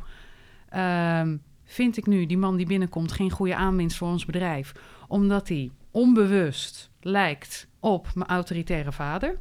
Um, 1.19 1.41
vind 1.69 1.97
ik 1.97 2.05
nu 2.05 2.25
die 2.25 2.37
man 2.37 2.57
die 2.57 2.65
binnenkomt 2.65 3.11
geen 3.11 3.31
goede 3.31 3.55
aanwinst 3.55 3.97
voor 3.97 4.07
ons 4.07 4.25
bedrijf, 4.25 4.71
omdat 5.07 5.47
hij 5.47 5.71
onbewust 5.91 6.91
lijkt 7.01 7.67
op 7.79 8.07
mijn 8.15 8.29
autoritaire 8.29 8.91
vader, 8.91 9.39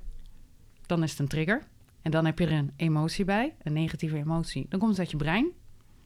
dan 0.87 1.03
is 1.03 1.11
het 1.11 1.21
een 1.21 1.29
trigger. 1.29 1.67
En 2.03 2.11
dan 2.11 2.25
heb 2.25 2.39
je 2.39 2.47
er 2.47 2.53
een 2.53 2.73
emotie 2.77 3.25
bij, 3.25 3.55
een 3.63 3.73
negatieve 3.73 4.17
emotie. 4.17 4.67
Dan 4.69 4.79
komt 4.79 4.91
het 4.91 5.01
uit 5.01 5.11
je 5.11 5.17
brein. 5.17 5.51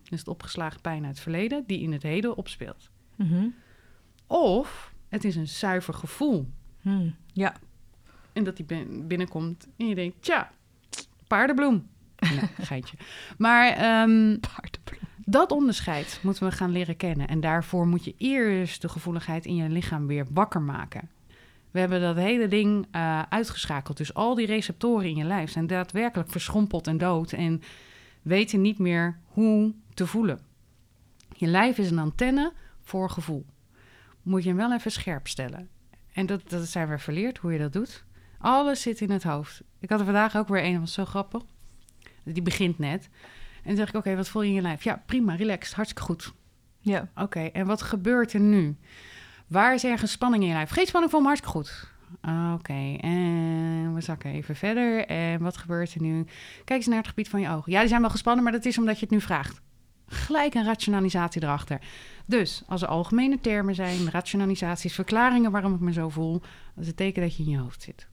Dus 0.02 0.18
het 0.18 0.28
opgeslagen 0.28 0.80
pijn 0.80 1.04
uit 1.04 1.14
het 1.14 1.22
verleden, 1.22 1.64
die 1.66 1.80
in 1.80 1.92
het 1.92 2.02
heden 2.02 2.36
opspeelt. 2.36 2.90
Mm-hmm. 3.16 3.54
Of 4.26 4.94
het 5.08 5.24
is 5.24 5.36
een 5.36 5.48
zuiver 5.48 5.94
gevoel. 5.94 6.48
Mm, 6.80 7.14
ja. 7.32 7.56
En 8.32 8.44
dat 8.44 8.56
die 8.56 8.66
binnenkomt 9.04 9.68
en 9.76 9.88
je 9.88 9.94
denkt, 9.94 10.22
tja, 10.22 10.52
paardenbloem. 11.26 11.88
Nee, 12.18 12.40
geitje. 12.66 12.96
Maar 13.38 14.02
um. 14.02 14.40
Dat 15.24 15.50
onderscheid 15.50 16.20
moeten 16.22 16.44
we 16.48 16.52
gaan 16.52 16.70
leren 16.70 16.96
kennen. 16.96 17.28
En 17.28 17.40
daarvoor 17.40 17.86
moet 17.86 18.04
je 18.04 18.14
eerst 18.18 18.82
de 18.82 18.88
gevoeligheid 18.88 19.46
in 19.46 19.54
je 19.54 19.68
lichaam 19.68 20.06
weer 20.06 20.26
wakker 20.30 20.62
maken. 20.62 21.10
We 21.70 21.78
hebben 21.78 22.00
dat 22.00 22.16
hele 22.16 22.48
ding 22.48 22.86
uh, 22.92 23.22
uitgeschakeld. 23.28 23.96
Dus 23.96 24.14
al 24.14 24.34
die 24.34 24.46
receptoren 24.46 25.08
in 25.08 25.16
je 25.16 25.24
lijf 25.24 25.50
zijn 25.50 25.66
daadwerkelijk 25.66 26.30
verschrompeld 26.30 26.86
en 26.86 26.98
dood. 26.98 27.32
En 27.32 27.62
weten 28.22 28.60
niet 28.60 28.78
meer 28.78 29.18
hoe 29.26 29.74
te 29.94 30.06
voelen. 30.06 30.40
Je 31.36 31.46
lijf 31.46 31.78
is 31.78 31.90
een 31.90 31.98
antenne 31.98 32.52
voor 32.82 33.10
gevoel. 33.10 33.46
Moet 34.22 34.42
je 34.42 34.48
hem 34.48 34.58
wel 34.58 34.72
even 34.72 34.92
scherp 34.92 35.28
stellen. 35.28 35.68
En 36.12 36.26
dat, 36.26 36.50
dat 36.50 36.66
zijn 36.66 36.88
we 36.88 36.98
verleerd, 36.98 37.38
hoe 37.38 37.52
je 37.52 37.58
dat 37.58 37.72
doet. 37.72 38.04
Alles 38.38 38.82
zit 38.82 39.00
in 39.00 39.10
het 39.10 39.22
hoofd. 39.22 39.62
Ik 39.78 39.90
had 39.90 39.98
er 39.98 40.04
vandaag 40.04 40.36
ook 40.36 40.48
weer 40.48 40.64
een, 40.64 40.72
dat 40.72 40.80
was 40.80 40.92
zo 40.92 41.04
grappig. 41.04 41.42
Die 42.22 42.42
begint 42.42 42.78
net. 42.78 43.08
En 43.62 43.68
dan 43.68 43.76
zeg 43.76 43.88
ik, 43.88 43.94
oké, 43.94 44.16
wat 44.16 44.28
voel 44.28 44.42
je 44.42 44.48
in 44.48 44.54
je 44.54 44.60
lijf? 44.60 44.84
Ja, 44.84 45.02
prima, 45.06 45.34
relaxed, 45.34 45.74
hartstikke 45.74 46.06
goed. 46.06 46.32
Ja. 46.80 47.08
Oké, 47.14 47.40
en 47.40 47.66
wat 47.66 47.82
gebeurt 47.82 48.32
er 48.32 48.40
nu? 48.40 48.76
Waar 49.46 49.74
is 49.74 49.84
ergens 49.84 50.12
spanning 50.12 50.42
in 50.42 50.48
je 50.48 50.54
lijf? 50.54 50.70
Geen 50.70 50.86
spanning, 50.86 51.12
voel 51.12 51.20
me 51.20 51.26
hartstikke 51.26 51.58
goed. 51.58 51.90
Oké, 52.54 52.96
en 53.00 53.94
we 53.94 54.00
zakken 54.00 54.30
even 54.30 54.56
verder. 54.56 55.06
En 55.06 55.42
wat 55.42 55.56
gebeurt 55.56 55.94
er 55.94 56.00
nu? 56.00 56.24
Kijk 56.64 56.78
eens 56.78 56.86
naar 56.86 56.98
het 56.98 57.08
gebied 57.08 57.28
van 57.28 57.40
je 57.40 57.48
ogen. 57.48 57.72
Ja, 57.72 57.80
die 57.80 57.88
zijn 57.88 58.00
wel 58.00 58.10
gespannen, 58.10 58.44
maar 58.44 58.52
dat 58.52 58.64
is 58.64 58.78
omdat 58.78 58.94
je 58.94 59.00
het 59.00 59.10
nu 59.10 59.20
vraagt. 59.20 59.60
Gelijk 60.06 60.54
een 60.54 60.64
rationalisatie 60.64 61.42
erachter. 61.42 61.80
Dus 62.26 62.62
als 62.66 62.82
er 62.82 62.88
algemene 62.88 63.40
termen 63.40 63.74
zijn, 63.74 64.10
rationalisaties, 64.10 64.94
verklaringen 64.94 65.50
waarom 65.50 65.74
ik 65.74 65.80
me 65.80 65.92
zo 65.92 66.08
voel, 66.08 66.40
dat 66.40 66.82
is 66.82 66.86
het 66.86 66.96
teken 66.96 67.22
dat 67.22 67.36
je 67.36 67.42
in 67.42 67.50
je 67.50 67.58
hoofd 67.58 67.82
zit. 67.82 68.08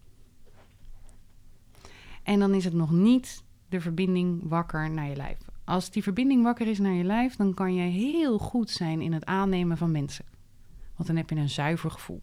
En 2.24 2.40
dan 2.40 2.54
is 2.54 2.64
het 2.64 2.74
nog 2.74 2.92
niet 2.92 3.44
de 3.70 3.82
verbinding 3.82 4.42
wakker 4.44 4.90
naar 4.90 5.08
je 5.08 5.16
lijf. 5.16 5.38
Als 5.64 5.92
die 5.92 6.04
verbinding 6.04 6.44
wakker 6.44 6.68
is 6.68 6.80
naar 6.80 6.94
je 6.94 7.04
lijf, 7.04 7.36
dan 7.36 7.54
kan 7.54 7.74
je 7.74 7.92
heel 7.92 8.38
goed 8.38 8.70
zijn 8.70 9.02
in 9.02 9.14
het 9.14 9.26
aannemen 9.26 9.78
van 9.78 9.92
mensen. 9.92 10.26
Want 10.96 11.08
dan 11.08 11.18
heb 11.18 11.30
je 11.30 11.36
een 11.36 11.50
zuiver 11.50 11.92
gevoel. 11.92 12.22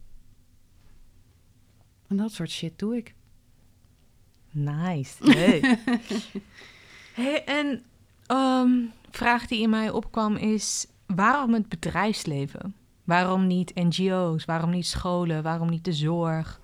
En 2.07 2.17
dat 2.17 2.31
soort 2.31 2.49
shit 2.49 2.79
doe 2.79 2.97
ik. 2.97 3.15
Nice. 4.51 5.31
Hey. 5.31 5.59
hey 7.21 7.43
en 7.45 7.83
um, 8.27 8.91
vraag 9.11 9.47
die 9.47 9.61
in 9.61 9.69
mij 9.69 9.89
opkwam 9.89 10.35
is: 10.35 10.87
waarom 11.05 11.53
het 11.53 11.69
bedrijfsleven? 11.69 12.75
Waarom 13.03 13.47
niet 13.47 13.75
NGO's? 13.75 14.45
Waarom 14.45 14.69
niet 14.69 14.87
scholen? 14.87 15.43
Waarom 15.43 15.69
niet 15.69 15.85
de 15.85 15.93
zorg? 15.93 16.59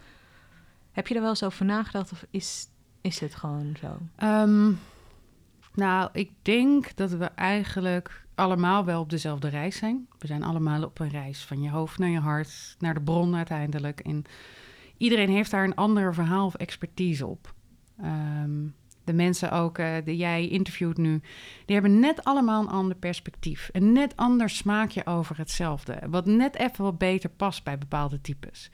Heb 0.92 1.08
je 1.08 1.16
er 1.16 1.22
wel 1.22 1.30
eens 1.30 1.44
over 1.44 1.66
nagedacht 1.66 2.12
of 2.12 2.26
is 2.30 2.68
is 3.04 3.20
het 3.20 3.36
gewoon 3.36 3.76
zo? 3.80 3.98
Um, 4.26 4.80
nou, 5.74 6.10
ik 6.14 6.32
denk 6.42 6.96
dat 6.96 7.12
we 7.12 7.26
eigenlijk 7.26 8.26
allemaal 8.36 8.86
wel 8.86 9.02
op 9.02 9.10
dezelfde 9.10 9.48
reis 9.48 9.78
zijn. 9.78 10.08
We 10.20 10.28
zijn 10.28 10.44
allemaal 10.44 10.84
op 10.84 11.00
een 11.00 11.10
reis 11.10 11.46
van 11.46 11.62
je 11.62 11.70
hoofd 11.70 11.98
naar 11.98 12.10
je 12.10 12.20
hart, 12.20 12.76
naar 12.80 12.94
de 12.94 13.02
bron 13.02 13.36
uiteindelijk. 13.36 14.00
En 14.00 14.24
iedereen 14.98 15.30
heeft 15.30 15.52
daar 15.52 15.64
een 15.64 15.76
ander 15.76 16.14
verhaal 16.14 16.46
of 16.46 16.56
expertise 16.56 17.28
op. 17.28 17.54
Ehm, 18.02 18.68
de 19.04 19.14
mensen 19.14 19.52
ook 19.52 19.78
uh, 19.78 19.96
die 20.06 20.18
jij 20.18 20.48
interviewt 20.48 20.98
nu, 20.98 21.22
die 21.66 21.76
hebben 21.76 22.00
net 22.00 22.24
allemaal 22.24 22.62
een 22.62 22.70
ander 22.70 22.98
perspectief. 22.98 23.70
Een 23.72 23.92
net 23.92 24.16
ander 24.16 24.50
smaakje 24.50 25.06
over 25.06 25.38
hetzelfde. 25.38 26.00
Wat 26.10 26.26
net 26.26 26.56
even 26.56 26.84
wat 26.84 26.98
beter 26.98 27.30
past 27.30 27.64
bij 27.64 27.78
bepaalde 27.78 28.22
types. 28.22 28.70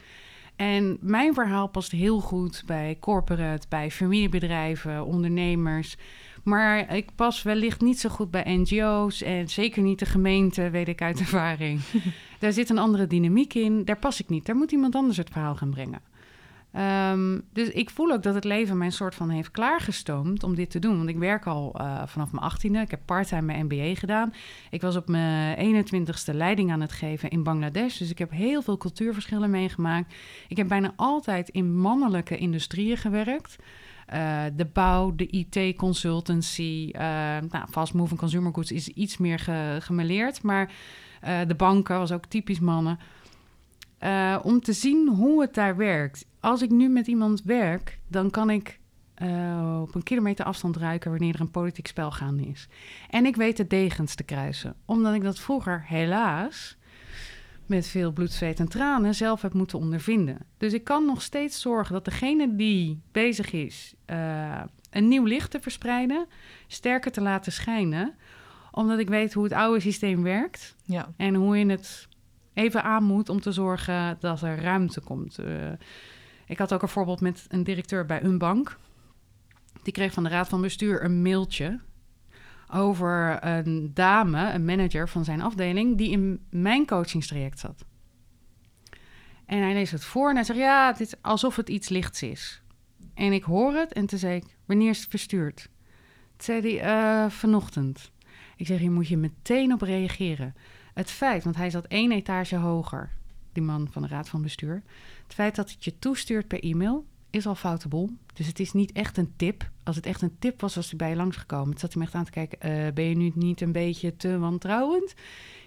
En 0.60 0.98
mijn 1.02 1.34
verhaal 1.34 1.68
past 1.68 1.92
heel 1.92 2.20
goed 2.20 2.64
bij 2.66 2.98
corporate, 3.00 3.68
bij 3.70 3.92
familiebedrijven, 3.92 5.06
ondernemers. 5.06 5.96
Maar 6.44 6.96
ik 6.96 7.16
pas 7.16 7.44
wellicht 7.44 7.82
niet 7.82 8.00
zo 8.00 8.10
goed 8.10 8.32
bij 8.32 8.44
NGO's 8.58 9.22
en 9.22 9.50
zeker 9.50 9.82
niet 9.82 10.00
de 10.00 10.06
gemeente, 10.06 10.70
weet 10.70 10.88
ik 10.88 11.02
uit 11.02 11.20
ervaring. 11.20 11.80
Daar 12.40 12.52
zit 12.52 12.70
een 12.70 12.78
andere 12.78 13.08
dynamiek 13.08 13.54
in. 13.54 13.86
Daar 13.86 14.00
pas 14.00 14.22
ik 14.22 14.30
niet. 14.30 14.46
Daar 14.46 14.56
moet 14.56 14.72
iemand 14.72 14.96
anders 14.96 15.18
het 15.18 15.30
verhaal 15.30 15.56
gaan 15.56 15.70
brengen. 15.70 16.02
Um, 16.76 17.42
dus 17.54 17.70
ik 17.70 17.90
voel 17.90 18.12
ook 18.12 18.24
dat 18.24 18.36
het 18.36 18.44
leven 18.44 18.78
mij 18.78 18.86
een 18.86 18.94
soort 18.94 19.16
van 19.16 19.30
heeft 19.30 19.52
klaargestoomd 19.52 20.44
om 20.44 20.56
dit 20.56 20.70
te 20.70 20.80
doen. 20.80 20.98
Want 20.98 21.10
ik 21.10 21.18
werk 21.18 21.48
al 21.48 21.76
uh, 21.82 22.02
vanaf 22.06 22.32
mijn 22.32 22.44
achttiende. 22.44 22.80
Ik 22.80 22.92
heb 22.92 23.00
parttime 23.06 23.42
mijn 23.42 23.66
MBA 23.66 23.96
gedaan. 23.96 24.34
Ik 24.70 24.82
was 24.82 24.96
op 24.96 25.08
mijn 25.08 25.86
21ste 25.88 26.34
leiding 26.34 26.72
aan 26.72 26.82
het 26.82 26.92
geven 26.92 27.30
in 27.30 27.44
Bangladesh. 27.44 27.98
Dus 27.98 28.10
ik 28.10 28.18
heb 28.18 28.32
heel 28.32 28.62
veel 28.62 28.78
cultuurverschillen 28.78 29.50
meegemaakt. 29.50 30.14
Ik 30.48 30.58
heb 30.58 30.68
bijna 30.68 30.94
altijd 30.96 31.50
in 31.50 31.78
mannelijke 31.78 32.38
industrieën 32.38 32.98
gewerkt. 32.98 33.56
Uh, 34.14 34.44
de 34.56 34.66
bouw, 34.66 35.16
de 35.16 35.28
IT-consultancy, 35.28 36.92
uh, 36.94 37.02
nou, 37.50 37.68
fast 37.70 37.94
moving 37.94 38.20
consumer 38.20 38.54
goods 38.54 38.72
is 38.72 38.88
iets 38.88 39.18
meer 39.18 39.40
ge 39.40 39.78
gemeleerd. 39.80 40.44
Maar 40.44 40.72
de 41.48 41.56
banken 41.56 41.98
was 41.98 42.12
ook 42.12 42.26
typisch 42.26 42.60
mannen. 42.60 43.00
Om 44.42 44.62
te 44.62 44.74
zien 44.74 45.08
hoe 45.08 45.42
het 45.42 45.54
daar 45.54 45.76
werkt. 45.76 46.26
Als 46.40 46.62
ik 46.62 46.70
nu 46.70 46.90
met 46.90 47.08
iemand 47.08 47.42
werk, 47.44 48.00
dan 48.08 48.30
kan 48.30 48.50
ik 48.50 48.80
uh, 49.22 49.80
op 49.82 49.96
een 49.96 50.04
kilometer 50.04 50.46
afstand 50.46 50.78
ruiken 50.78 51.12
wanneer 51.12 51.34
er 51.34 51.42
een 51.42 51.52
politiek 51.52 51.88
spel 51.88 52.12
gaande 52.12 52.44
is. 52.44 52.68
En 53.10 53.26
ik 53.26 53.36
weet 53.36 53.58
de 53.58 53.68
degens 53.68 54.16
te 54.16 54.24
kruisen, 54.24 54.76
omdat 54.86 55.14
ik 55.14 55.22
dat 55.24 55.40
vroeger 55.40 55.84
helaas 55.88 56.78
met 57.66 57.88
veel 57.88 58.12
bloed, 58.12 58.32
zweet 58.32 58.60
en 58.60 58.68
tranen 58.68 59.16
zelf 59.16 59.42
heb 59.42 59.54
moeten 59.54 59.80
ondervinden. 59.80 60.38
Dus 60.58 60.74
ik 60.74 60.84
kan 60.84 61.06
nog 61.06 61.22
steeds 61.22 61.62
zorgen 61.62 61.94
dat 61.94 62.06
degene 62.06 62.56
die 62.56 63.02
bezig 63.12 63.52
is 63.52 63.94
uh, 64.08 64.62
een 64.90 65.08
nieuw 65.08 65.24
licht 65.24 65.52
te 65.52 65.60
verspreiden, 65.60 66.28
sterker 66.68 67.12
te 67.12 67.22
laten 67.22 67.52
schijnen, 67.52 68.16
omdat 68.72 69.00
ik 69.00 69.10
weet 69.10 69.34
hoe 69.34 69.44
het 69.44 69.54
oude 69.54 69.80
systeem 69.80 70.24
werkt 70.24 70.76
ja. 70.84 71.10
en 71.18 71.36
hoe 71.36 71.58
je 71.58 71.66
het 71.66 72.08
even 72.54 72.84
aan 72.84 73.04
moet 73.04 73.30
om 73.30 73.42
te 73.42 73.52
zorgen 73.52 74.18
dat 74.20 74.42
er 74.42 74.62
ruimte 74.62 75.02
komt. 75.02 75.40
Uh, 75.40 75.72
ik 76.50 76.58
had 76.58 76.74
ook 76.74 76.82
een 76.82 76.88
voorbeeld 76.88 77.22
met 77.22 77.46
een 77.48 77.64
directeur 77.64 78.06
bij 78.06 78.24
een 78.24 78.38
bank. 78.38 78.78
Die 79.84 79.94
kreeg 79.94 80.14
van 80.14 80.24
de 80.24 80.30
raad 80.30 80.50
van 80.50 80.62
bestuur 80.62 81.04
een 81.04 81.22
mailtje 81.22 81.80
over 82.74 83.44
een 83.46 83.92
dame, 83.94 84.54
een 84.54 84.66
manager 84.66 85.10
van 85.10 85.24
zijn 85.24 85.42
afdeling, 85.42 85.98
die 85.98 86.12
in 86.12 86.46
mijn 86.50 86.86
coachingstraject 86.86 87.60
zat. 87.60 87.86
En 89.46 89.62
hij 89.62 89.74
leest 89.74 89.92
het 89.92 90.04
voor 90.04 90.30
en 90.30 90.36
hij 90.36 90.44
zegt: 90.44 90.60
Ja, 90.60 90.92
dit 90.92 91.08
is 91.08 91.22
alsof 91.22 91.56
het 91.56 91.70
iets 91.70 91.90
lichts 91.90 92.22
is. 92.22 92.62
En 93.14 93.34
ik 93.34 93.44
hoor 93.44 93.74
het 93.74 93.94
en 93.94 94.06
toen 94.06 94.20
zei 94.20 94.36
ik: 94.36 94.58
Wanneer 94.66 94.90
is 94.90 95.00
het 95.00 95.10
verstuurd? 95.10 95.70
Toen 96.36 96.56
zei 96.56 96.78
hij: 96.78 97.26
uh, 97.26 97.30
Vanochtend. 97.30 98.12
Ik 98.56 98.68
zeg: 98.68 98.80
Hier 98.80 98.92
moet 98.92 99.08
je 99.08 99.18
meteen 99.18 99.74
op 99.74 99.82
reageren. 99.82 100.56
Het 100.94 101.12
feit, 101.12 101.44
want 101.44 101.56
hij 101.56 101.70
zat 101.70 101.86
één 101.86 102.12
etage 102.12 102.56
hoger, 102.56 103.10
die 103.60 103.68
man 103.68 103.88
van 103.92 104.02
de 104.02 104.08
raad 104.08 104.30
van 104.30 104.42
bestuur. 104.42 104.84
Het 105.24 105.34
feit 105.34 105.56
dat 105.56 105.72
het 105.72 105.84
je 105.84 106.00
toestuurt 106.00 106.48
per 106.48 106.64
e-mail 106.64 107.06
is 107.30 107.48
al 107.48 107.56
foute 107.56 107.88
bol. 107.88 108.10
Dus 108.34 108.48
het 108.48 108.60
is 108.60 108.74
niet 108.74 108.92
echt 108.92 109.18
een 109.18 109.34
tip. 109.36 109.70
Als 109.84 109.96
het 109.96 110.06
echt 110.06 110.22
een 110.22 110.36
tip 110.40 110.62
was, 110.62 110.76
was 110.76 110.90
hij 110.90 110.98
bij 110.98 111.10
je 111.10 111.16
langsgekomen. 111.16 111.70
Het 111.70 111.80
zat 111.80 111.94
hij 111.94 112.02
me 112.02 112.08
echt 112.08 112.16
aan 112.16 112.26
te 112.26 112.32
kijken. 112.32 112.70
Uh, 112.70 112.94
ben 112.94 113.06
je 113.06 113.16
nu 113.16 113.32
niet 113.36 113.62
een 113.62 113.72
beetje 113.72 114.16
te 114.16 114.40
wantrouwend? 114.40 115.12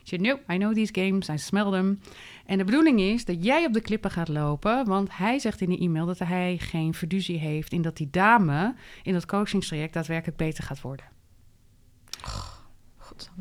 Ik 0.03 0.09
zei, 0.09 0.21
no, 0.21 0.55
I 0.55 0.59
know 0.59 0.75
these 0.75 0.95
games, 0.95 1.29
I 1.29 1.39
smell 1.39 1.71
them. 1.71 2.01
En 2.47 2.59
de 2.59 2.65
bedoeling 2.65 3.01
is 3.01 3.25
dat 3.25 3.45
jij 3.45 3.65
op 3.65 3.73
de 3.73 3.81
klippen 3.81 4.11
gaat 4.11 4.29
lopen. 4.29 4.85
Want 4.87 5.17
hij 5.17 5.39
zegt 5.39 5.61
in 5.61 5.69
de 5.69 5.79
e-mail 5.79 6.07
dat 6.07 6.19
hij 6.19 6.59
geen 6.59 6.95
fiducie 6.95 7.39
heeft... 7.39 7.73
in 7.73 7.83
dat 7.83 7.97
die 7.97 8.09
dame 8.11 8.75
in 9.03 9.13
dat 9.13 9.27
coachingstraject 9.27 9.93
daadwerkelijk 9.93 10.37
beter 10.37 10.65
gaat 10.65 10.81
worden. 10.81 11.07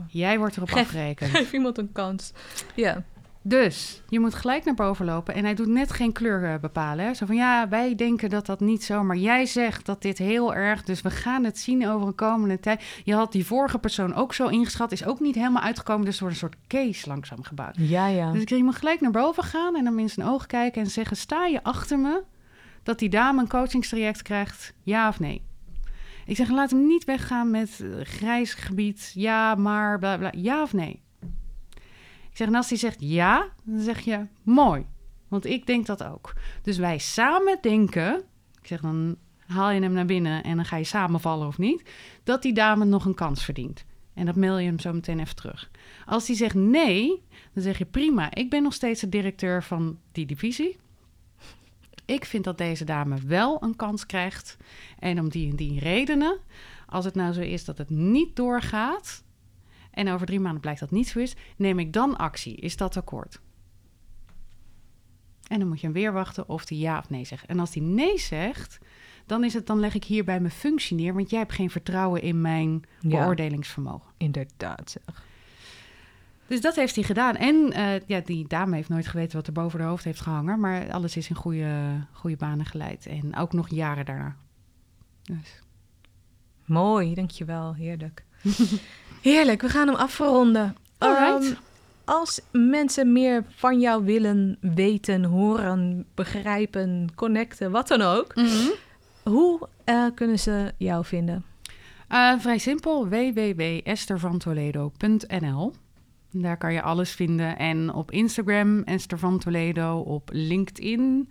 Jij 0.08 0.38
wordt 0.38 0.56
erop 0.56 0.70
geef, 0.70 0.84
afgerekend. 0.84 1.30
Geef 1.38 1.54
iemand 1.54 1.78
een 1.78 1.92
kans. 1.92 2.32
Ja. 2.76 3.04
Dus 3.44 4.02
je 4.10 4.20
moet 4.20 4.34
gelijk 4.34 4.66
naar 4.66 4.74
boven 4.74 5.06
lopen. 5.06 5.34
En 5.34 5.44
hij 5.44 5.54
doet 5.54 5.68
net 5.68 5.92
geen 5.92 6.12
kleur 6.12 6.54
eh, 6.54 6.60
bepalen. 6.60 7.06
Hè? 7.06 7.14
Zo 7.14 7.26
van 7.26 7.36
ja, 7.36 7.70
wij 7.70 7.96
denken 7.96 8.30
dat 8.30 8.46
dat 8.46 8.60
niet 8.60 8.84
zo. 8.84 9.04
Maar 9.04 9.18
jij 9.18 9.46
zegt 9.46 9.86
dat 9.86 10.02
dit 10.02 10.18
heel 10.18 10.56
erg. 10.56 10.84
Dus 10.84 11.02
we 11.02 11.10
gaan 11.10 11.44
het 11.44 11.60
zien 11.60 11.88
over 11.88 12.08
een 12.08 12.16
komende 12.16 12.60
tijd. 12.60 12.84
Je 13.04 13.14
had 13.14 13.32
die 13.32 13.46
vorige 13.46 13.80
persoon 13.80 14.16
ook 14.16 14.34
zo 14.34 14.48
ingeschat. 14.48 14.92
Is 14.92 15.06
ook 15.06 15.20
niet 15.20 15.36
helemaal 15.36 15.64
uitgekomen. 15.64 16.06
Dus 16.06 16.16
er 16.16 16.22
wordt 16.22 16.42
een 16.42 16.50
soort 16.50 16.68
case 16.68 17.08
langzaam 17.08 17.44
gebouwd. 17.44 17.76
Ja, 17.78 18.08
ja. 18.08 18.32
Dus 18.32 18.42
ik 18.42 18.50
je 18.50 18.64
moet 18.64 18.76
gelijk 18.76 19.02
naar 19.02 19.12
boven 19.12 19.44
gaan. 19.44 19.76
En 19.76 19.84
dan 19.84 20.00
in 20.00 20.10
zijn 20.10 20.28
ogen 20.28 20.48
kijken 20.48 20.82
en 20.82 20.90
zeggen: 20.90 21.18
Sta 21.18 21.46
je 21.46 21.64
achter 21.64 22.00
me 22.00 22.24
dat 22.84 23.00
die 23.00 23.10
dame 23.10 23.42
een 23.42 23.48
coachingstraject 23.48 24.22
krijgt? 24.22 24.74
Ja 24.84 25.08
of 25.08 25.20
nee? 25.20 25.50
Ik 26.26 26.36
zeg, 26.36 26.50
laat 26.50 26.70
hem 26.70 26.88
niet 26.88 27.04
weggaan 27.04 27.52
met 27.52 27.80
uh, 27.82 27.96
grijs 28.04 28.54
gebied, 28.54 29.12
ja, 29.14 29.56
maar, 29.56 30.00
bla 30.00 30.18
bla. 30.18 30.32
Ja 30.36 30.62
of 30.62 30.74
nee? 30.74 31.02
Ik 32.32 32.38
zeg, 32.38 32.48
en 32.48 32.56
als 32.56 32.70
hij 32.70 32.78
zegt 32.78 32.98
ja, 33.00 33.50
dan 33.64 33.80
zeg 33.80 34.00
je 34.00 34.26
mooi. 34.44 34.86
Want 35.28 35.46
ik 35.46 35.66
denk 35.66 35.86
dat 35.86 36.04
ook. 36.04 36.34
Dus 36.62 36.78
wij 36.78 36.98
samen 36.98 37.58
denken, 37.62 38.24
ik 38.62 38.68
zeg 38.68 38.82
dan 38.82 39.18
haal 39.46 39.72
je 39.72 39.82
hem 39.82 39.94
naar 39.94 40.06
binnen 40.06 40.44
en 40.44 40.56
dan 40.56 40.66
ga 40.66 40.78
je 40.78 40.84
samenvallen 40.84 41.48
of 41.48 41.58
niet, 41.58 41.90
dat 42.24 42.42
die 42.42 42.54
dame 42.54 42.86
nog 42.86 43.06
een 43.06 43.14
kans 43.14 43.44
verdient. 43.46 43.86
En 44.14 44.26
dat 44.26 44.36
mail 44.36 44.58
je 44.58 44.66
hem 44.66 44.80
zo 44.80 44.94
meteen 44.94 45.20
even 45.20 45.36
terug. 45.36 45.72
Als 46.06 46.28
hij 46.28 46.36
zegt 46.36 46.56
nee, 46.56 47.24
dan 47.54 47.64
zeg 47.64 47.78
je 47.78 47.86
prima, 47.86 48.34
ik 48.34 48.50
ben 48.50 48.64
nog 48.64 48.74
steeds 48.74 49.02
de 49.02 49.10
directeur 49.10 49.64
van 49.64 50.00
die 50.12 50.26
divisie. 50.26 50.78
Ik 52.06 52.26
vind 52.26 52.44
dat 52.44 52.58
deze 52.58 52.84
dame 52.84 53.18
wel 53.26 53.64
een 53.64 53.76
kans 53.76 54.06
krijgt. 54.06 54.58
En 55.00 55.20
om 55.20 55.30
die 55.30 55.50
en 55.50 55.56
die 55.56 55.80
redenen, 55.80 56.40
als 56.88 57.06
het 57.06 57.16
nou 57.16 57.34
zo 57.34 57.42
is 57.42 57.66
dat 57.66 57.78
het 57.78 57.90
niet 57.90 58.36
doorgaat, 58.36 59.24
en 59.92 60.10
over 60.10 60.26
drie 60.26 60.40
maanden 60.40 60.62
blijkt 60.62 60.80
dat 60.80 60.92
niet 60.92 61.08
zo 61.08 61.20
is, 61.20 61.36
neem 61.58 61.80
ik 61.80 61.94
dan 61.94 62.18
actie. 62.18 62.56
Is 62.56 62.78
dat 62.78 62.98
akkoord? 62.98 63.40
En 65.48 65.60
dan 65.60 65.68
moet 65.68 65.80
je 65.80 65.86
hem 65.86 65.96
weer 65.96 66.14
wachten 66.14 66.50
of 66.50 66.70
hij 66.70 66.78
ja 66.78 66.98
of 66.98 67.10
nee 67.10 67.26
zegt. 67.26 67.46
En 67.46 67.60
als 67.60 67.74
hij 67.74 67.84
nee 67.84 68.20
zegt, 68.20 68.78
dan 69.26 69.44
is 69.44 69.54
het 69.54 69.68
dan 69.68 69.80
leg 69.80 69.94
ik 69.94 70.04
hier 70.04 70.24
bij 70.24 70.40
mijn 70.40 70.54
functie 70.54 70.96
neer, 70.98 71.14
want 71.14 71.30
jij 71.30 71.40
hebt 71.40 71.54
geen 71.54 71.70
vertrouwen 71.70 72.22
in 72.22 72.42
mijn 72.42 72.84
beoordelingsvermogen. 73.02 74.12
Inderdaad. 74.18 74.92
Zeg. 74.92 75.24
Dus 76.48 76.62
dat 76.62 76.76
heeft 76.76 76.96
hij 76.96 77.04
gedaan. 77.04 77.36
En 77.36 77.56
uh, 77.56 78.00
ja, 78.00 78.20
die 78.20 78.48
dame 78.48 78.76
heeft 78.76 78.90
nooit 78.90 79.08
geweten 79.08 79.38
wat 79.38 79.48
er 79.48 79.54
boven 79.54 79.80
haar 79.80 79.90
hoofd 79.90 80.04
heeft 80.04 80.22
gehangen. 80.22 80.60
Maar 80.60 80.92
alles 80.92 81.18
is 81.18 81.30
in 81.30 81.36
goede, 81.36 82.06
goede 82.12 82.36
banen 82.36 82.66
geleid. 82.66 83.06
En 83.06 83.36
ook 83.36 83.54
nog 83.54 83.70
jaren 83.70 84.06
daarna. 84.06 84.36
Dus. 85.24 85.62
Mooi, 86.66 87.14
dankjewel. 87.14 87.76
Heerlijk. 87.76 88.26
Heerlijk, 89.22 89.62
we 89.62 89.70
gaan 89.70 89.88
hem 89.88 89.96
afronden. 89.96 90.76
Um, 91.00 91.58
als 92.06 92.42
mensen 92.52 93.12
meer 93.12 93.44
van 93.50 93.80
jou 93.80 94.06
willen 94.06 94.58
weten, 94.62 95.24
horen, 95.24 96.06
begrijpen, 96.16 97.10
connecten, 97.16 97.72
wat 97.72 97.88
dan 97.88 98.02
ook. 98.02 98.36
Mm 98.36 98.46
-hmm. 98.46 98.72
Hoe 99.24 99.68
uh, 99.86 100.06
kunnen 100.16 100.40
ze 100.40 100.74
jou 100.78 101.06
vinden? 101.06 101.46
Uh, 102.10 102.40
vrij 102.40 102.58
simpel, 102.58 103.08
www.estervantoledo.nl 103.08 105.74
daar 106.32 106.58
kan 106.58 106.74
je 106.74 106.82
alles 106.82 107.12
vinden. 107.12 107.58
En 107.58 107.94
op 107.94 108.12
Instagram, 108.12 108.84
Esther 108.84 109.20
van 109.20 109.40
Toledo, 109.40 110.00
op 110.00 110.30
LinkedIn. 110.34 111.30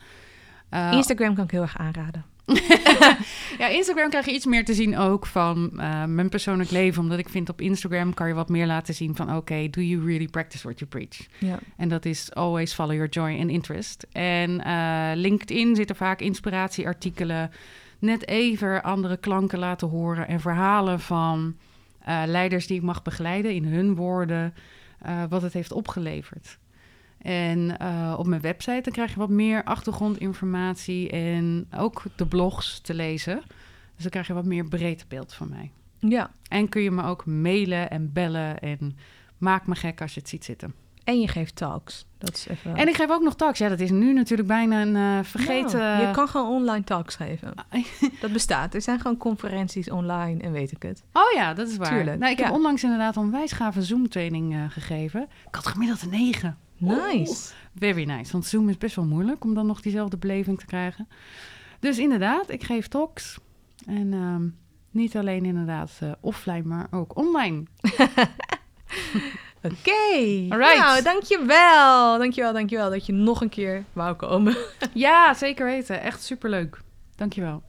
Uh, 0.71 0.93
Instagram 0.93 1.35
kan 1.35 1.45
ik 1.45 1.51
heel 1.51 1.63
erg 1.63 1.79
aanraden. 1.79 2.25
ja, 3.59 3.69
Instagram 3.69 4.11
krijg 4.11 4.27
je 4.27 4.33
iets 4.33 4.47
meer 4.47 4.65
te 4.65 4.75
zien 4.75 4.99
ook 4.99 5.27
van 5.27 5.71
uh, 5.75 6.05
mijn 6.05 6.29
persoonlijk 6.29 6.71
leven. 6.71 7.03
Omdat 7.03 7.19
ik 7.19 7.29
vind 7.29 7.49
op 7.49 7.61
Instagram 7.61 8.15
kan 8.15 8.29
je 8.29 8.35
wat 8.35 8.49
meer 8.49 8.67
laten 8.67 8.95
zien 8.95 9.17
van... 9.17 9.27
oké, 9.27 9.37
okay, 9.37 9.71
do 9.71 9.81
you 9.81 10.05
really 10.07 10.29
practice 10.29 10.63
what 10.63 10.79
you 10.79 10.91
preach? 10.91 11.27
Ja. 11.39 11.59
En 11.77 11.89
dat 11.89 12.05
is 12.05 12.35
always 12.35 12.75
follow 12.75 12.93
your 12.93 13.09
joy 13.09 13.41
and 13.41 13.51
interest. 13.51 14.07
En 14.13 14.51
uh, 14.51 15.11
LinkedIn 15.15 15.77
zitten 15.77 15.97
vaak 15.97 16.21
inspiratieartikelen... 16.21 17.51
net 17.99 18.29
even 18.29 18.83
andere 18.83 19.17
klanken 19.17 19.59
laten 19.59 19.89
horen... 19.89 20.29
en 20.29 20.41
verhalen 20.41 21.01
van 21.01 21.57
uh, 22.09 22.23
leiders 22.27 22.67
die 22.67 22.77
ik 22.77 22.83
mag 22.83 23.03
begeleiden 23.03 23.55
in 23.55 23.65
hun 23.65 23.95
woorden... 23.95 24.55
Wat 25.29 25.43
het 25.43 25.53
heeft 25.53 25.73
opgeleverd. 25.73 26.59
En 27.23 27.77
uh, 27.83 28.15
op 28.19 28.27
mijn 28.27 28.41
website 28.41 28.81
dan 28.81 28.93
krijg 28.93 29.13
je 29.13 29.19
wat 29.19 29.29
meer 29.29 29.65
achtergrondinformatie 29.65 31.11
en 31.11 31.67
ook 31.77 32.03
de 32.17 32.27
blogs 32.27 32.81
te 32.81 32.95
lezen. 32.95 33.43
Dus 33.95 34.03
dan 34.03 34.11
krijg 34.11 34.27
je 34.27 34.33
wat 34.33 34.45
meer 34.45 34.65
breed 34.65 35.05
beeld 35.09 35.35
van 35.35 35.49
mij. 35.49 35.71
Ja. 35.99 36.31
En 36.49 36.69
kun 36.69 36.83
je 36.83 36.91
me 36.91 37.03
ook 37.03 37.27
mailen 37.27 37.91
en 37.91 38.13
bellen 38.13 38.61
en 38.61 38.97
maak 39.39 39.67
me 39.67 39.75
gek 39.75 40.01
als 40.01 40.15
je 40.15 40.21
het 40.21 40.29
ziet 40.29 40.45
zitten. 40.45 40.75
En 41.05 41.21
je 41.21 41.29
geeft 41.29 41.57
talks. 41.57 42.07
Dat 42.19 42.35
is 42.35 42.47
even... 42.49 42.77
En 42.77 42.89
ik 42.89 42.95
geef 42.95 43.11
ook 43.11 43.23
nog 43.23 43.35
talks. 43.35 43.59
Ja, 43.59 43.69
dat 43.69 43.81
is 43.81 43.91
nu 43.91 44.13
natuurlijk 44.13 44.49
bijna 44.49 44.83
een 44.83 44.97
eh, 44.97 45.25
vergeten... 45.25 45.79
Nou, 45.79 46.07
je 46.07 46.11
kan 46.11 46.29
gewoon 46.29 46.51
online 46.51 46.85
talks 46.85 47.17
geven. 47.17 47.55
dat 48.21 48.33
bestaat. 48.33 48.75
Er 48.75 48.83
zijn 48.83 49.01
gewoon 49.01 49.17
conferenties 49.17 49.91
online 49.91 50.43
en 50.43 50.53
weet 50.53 50.73
ik 50.73 50.83
het. 50.83 51.03
Oh 51.13 51.33
ja, 51.35 51.55
dat 51.55 51.69
is 51.69 51.77
waar. 51.77 51.89
Tuurlijk, 51.89 52.19
Nou, 52.19 52.33
ik 52.33 52.39
ja. 52.39 52.45
heb 52.45 52.55
onlangs 52.55 52.83
inderdaad 52.83 53.17
een 53.17 53.31
wijsgave 53.31 53.83
Zoom-training 53.83 54.55
eh, 54.55 54.65
gegeven. 54.69 55.23
Ik 55.23 55.55
had 55.55 55.67
gemiddeld 55.67 56.03
een 56.03 56.11
9. 56.11 56.59
Nice. 56.81 57.53
Very 57.79 58.05
nice. 58.05 58.33
Want 58.33 58.47
Zoom 58.47 58.69
is 58.69 58.79
best 58.79 58.97
wel 58.97 59.05
moeilijk 59.05 59.45
om 59.45 59.55
dan 59.55 59.67
nog 59.67 59.81
diezelfde 59.81 60.17
beleving 60.17 60.59
te 60.59 60.67
krijgen. 60.67 61.09
Dus 61.81 61.99
inderdaad, 61.99 62.51
ik 62.51 62.65
geef 62.65 62.89
talks. 62.89 63.39
En 63.87 64.13
ehm, 64.13 64.49
niet 64.91 65.17
alleen 65.17 65.45
inderdaad 65.45 65.91
eh, 66.01 66.13
offline, 66.21 66.63
maar 66.63 66.87
ook 66.91 67.17
online. 67.17 67.63
Oké. 69.63 70.47
Nou, 70.49 71.03
dankjewel. 71.03 72.19
Dankjewel, 72.19 72.53
dankjewel 72.53 72.91
dat 72.91 73.07
je 73.07 73.13
nog 73.13 73.41
een 73.41 73.49
keer 73.49 73.85
wou 73.93 74.15
komen. 74.15 74.57
ja, 74.95 75.35
zeker 75.35 75.67
weten. 75.67 76.01
Echt 76.01 76.23
superleuk. 76.23 76.81
Dankjewel. 77.17 77.63